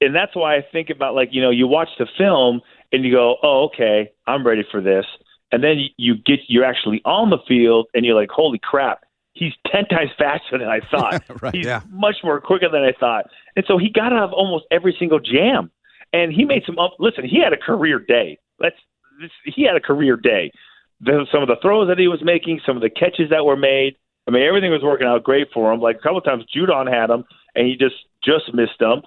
[0.00, 2.60] and that's why I think about like, you know, you watch the film
[2.92, 5.06] and you go, oh, okay, I'm ready for this.
[5.50, 9.52] And then you- get, you're actually on the field and you're like, holy crap, he's
[9.72, 11.22] 10 times faster than I thought.
[11.42, 11.82] right, he's yeah.
[11.90, 13.26] much more quicker than I thought.
[13.56, 15.70] And so he got out of almost every single jam.
[16.12, 16.96] And he made some up.
[16.98, 18.38] Listen, he had a career day.
[18.58, 18.76] Let's.
[19.20, 20.52] This, he had a career day.
[21.00, 23.56] The, some of the throws that he was making, some of the catches that were
[23.56, 23.96] made.
[24.26, 25.80] I mean, everything was working out great for him.
[25.80, 27.24] Like a couple of times, Judon had him,
[27.54, 29.02] and he just just missed them.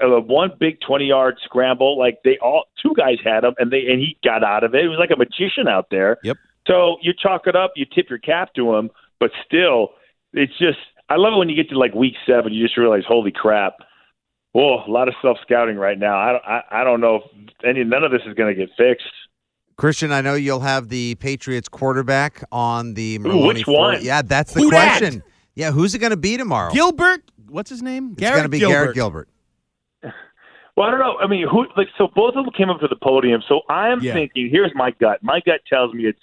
[0.00, 3.70] A, a one big twenty yard scramble, like they all two guys had him, and
[3.70, 4.84] they and he got out of it.
[4.84, 6.18] It was like a magician out there.
[6.24, 6.36] Yep.
[6.66, 9.90] So you chalk it up, you tip your cap to him, but still,
[10.32, 10.78] it's just.
[11.10, 13.74] I love it when you get to like week seven, you just realize, holy crap.
[14.52, 16.16] Whoa, a lot of self scouting right now.
[16.16, 18.70] I don't, I, I don't know if any none of this is going to get
[18.76, 19.04] fixed.
[19.76, 23.98] Christian, I know you'll have the Patriots quarterback on the Ooh, which Four- one?
[24.04, 24.98] Yeah, that's the Who dat?
[25.00, 25.22] question.
[25.56, 26.72] Yeah, who's it going to be tomorrow?
[26.72, 28.14] Gilbert, what's his name?
[28.16, 28.72] It's going to be Gilbert.
[28.74, 29.28] Garrett Gilbert.
[30.76, 31.16] Well, I don't know.
[31.20, 33.42] I mean, who like so both of them came up to the podium.
[33.48, 34.12] So I'm Yeah.
[34.14, 35.22] thinking, here's my gut.
[35.22, 36.18] My gut tells me it's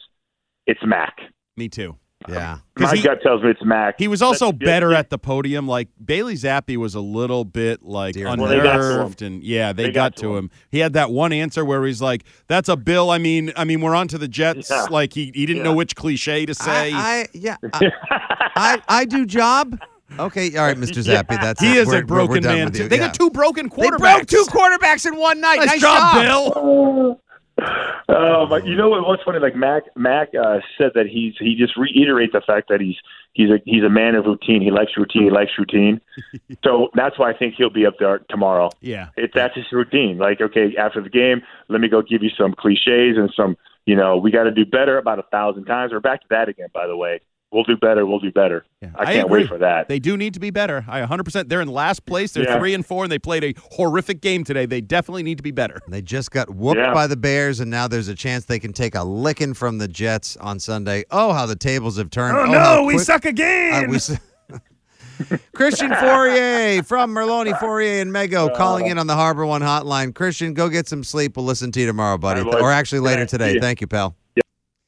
[0.68, 1.18] it's Mac.
[1.58, 1.96] Me too.
[2.26, 2.58] Um, yeah.
[2.78, 3.96] My he- gut tells me it's Mac.
[3.98, 5.68] He was also That's- better at the podium.
[5.68, 9.42] Like Bailey Zappe was a little bit like Dear Well, they got to unnerved, and
[9.42, 10.52] yeah, they, They got, got to to him.
[10.70, 13.80] He had that one answer where he's like, "That's a bill." I mean, I mean,
[13.82, 14.70] we're on to the Jets.
[14.70, 14.84] Yeah.
[14.92, 16.92] Like he, he didn't know which cliche to say.
[16.94, 17.92] I, I yeah, I,
[18.56, 19.80] I I do job.
[20.20, 21.02] Okay, all right, Mr.
[21.04, 21.28] Zappe.
[21.30, 21.78] That's he it.
[21.78, 22.88] is We're- a broken man too.
[22.88, 23.08] They Yeah.
[23.08, 23.98] got two broken quarterbacks.
[23.98, 25.58] They broke two quarterbacks in one night.
[25.60, 27.20] Nice, Nice, job, Bill.
[28.10, 29.06] Oh, but you know what?
[29.08, 29.40] What's funny?
[29.40, 32.96] Like Mac, Mac uh, said that he's he just reiterates the fact that he's
[33.34, 34.62] he's a he's a man of routine.
[34.62, 35.24] He likes routine.
[35.26, 36.02] He likes routine.
[36.64, 38.70] so that's why I think he'll be up there tomorrow.
[38.82, 39.10] Yeah.
[39.16, 40.18] It, that's his routine.
[40.18, 43.56] Like, okay, after the game, let me go give you some cliches and some,
[43.86, 45.92] you know, we got to do better about a thousand times.
[45.94, 47.22] We're back to that again, by the way.
[47.52, 48.06] We'll do better.
[48.06, 48.66] We'll do better.
[48.96, 49.42] I can't agree.
[49.42, 49.90] wait for that.
[49.90, 50.86] They do need to be better.
[50.88, 51.50] I 100%.
[51.50, 52.32] They're in last place.
[52.32, 52.58] They're Yeah.
[52.58, 54.66] three and four, and they played a horrific game today.
[54.66, 55.82] They definitely need to be better.
[55.90, 56.94] They just got whooped Yeah.
[56.94, 59.90] by the Bears, and now there's a chance they can take a licking from the
[59.90, 61.04] Jets on Sunday.
[61.12, 62.38] Oh, how the tables have turned.
[62.38, 63.86] Oh, how no, we quick- suck again.
[63.86, 64.18] Uh, we s-
[65.54, 70.16] Christian Fauria from Merloni, Fauria, and Mego calling in on the Harbor One hotline.
[70.16, 71.36] Christian, go get some sleep.
[71.38, 72.40] We'll listen to you tomorrow, buddy.
[72.40, 72.62] All right, boys.
[72.64, 73.54] or actually later today.
[73.54, 73.60] see.
[73.60, 74.16] Thank you, pal.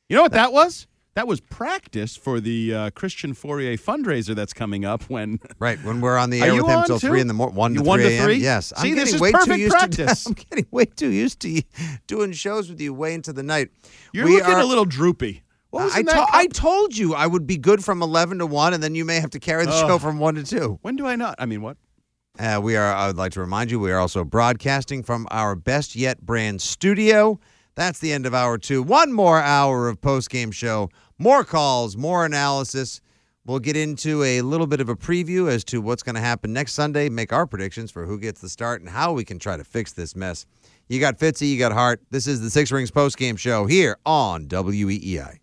[0.10, 0.88] You know what that was?
[1.16, 5.40] That was practice for the uh, Christian Fauria fundraiser that's coming up when.
[5.60, 7.82] Right, when we're on the air with him till 3 in the morning, 1 to
[7.84, 8.32] 1 3 a.m.
[8.42, 8.74] Yes.
[8.78, 10.24] See, I'm this getting way too used practice.
[10.24, 11.62] to I'm getting way too used to
[12.08, 13.70] doing shows with you way into the night.
[14.12, 15.44] You're We looking are- a little droopy.
[15.70, 18.74] What was I, to- I told you I would be good from 11 to 1,
[18.76, 19.88] and then you may have to carry the Ugh.
[19.88, 20.80] show from 1 to 2.
[20.84, 21.36] When do I not?
[21.40, 21.78] I mean, what?
[22.40, 22.92] Uh, we are.
[22.94, 26.62] I would like to remind you, we are also broadcasting from our Best Yet brand
[26.62, 27.40] studio.
[27.76, 28.84] That's the end of hour two.
[28.84, 30.90] One more hour of post game show.
[31.18, 33.02] More calls, more analysis.
[33.46, 36.54] We'll get into a little bit of a preview as to what's going to happen
[36.54, 37.10] next Sunday.
[37.10, 39.92] Make our predictions for who gets the start and how we can try to fix
[39.92, 40.46] this mess.
[40.88, 42.02] You got Fitzy, you got Hart.
[42.10, 45.43] This is the Six Rings post game show here on WEEI.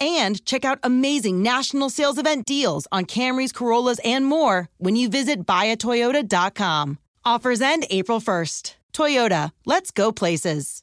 [0.00, 5.08] and check out amazing national sales event deals on Camrys, Corollas, and more when you
[5.08, 6.98] visit buyatoyota.com.
[7.24, 8.74] Offers end April 1st.
[8.92, 10.82] Toyota, let's go places.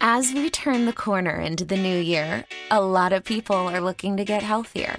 [0.00, 4.16] As we turn the corner into the new year, a lot of people are looking
[4.16, 4.98] to get healthier.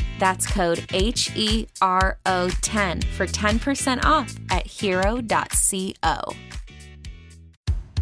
[0.21, 6.35] That's code H E R O 10 for 10% off at hero.co.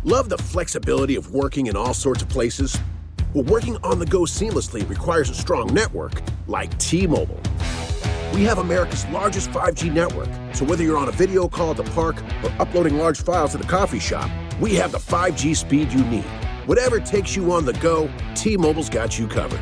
[0.04, 2.78] Love the flexibility of working in all sorts of places?
[3.34, 7.40] Well, working on the go seamlessly requires a strong network like T Mobile.
[8.34, 11.84] We have America's largest 5G network, so whether you're on a video call at the
[11.84, 16.04] park or uploading large files at the coffee shop, we have the 5G speed you
[16.04, 16.26] need.
[16.66, 19.62] Whatever takes you on the go, T Mobile's got you covered.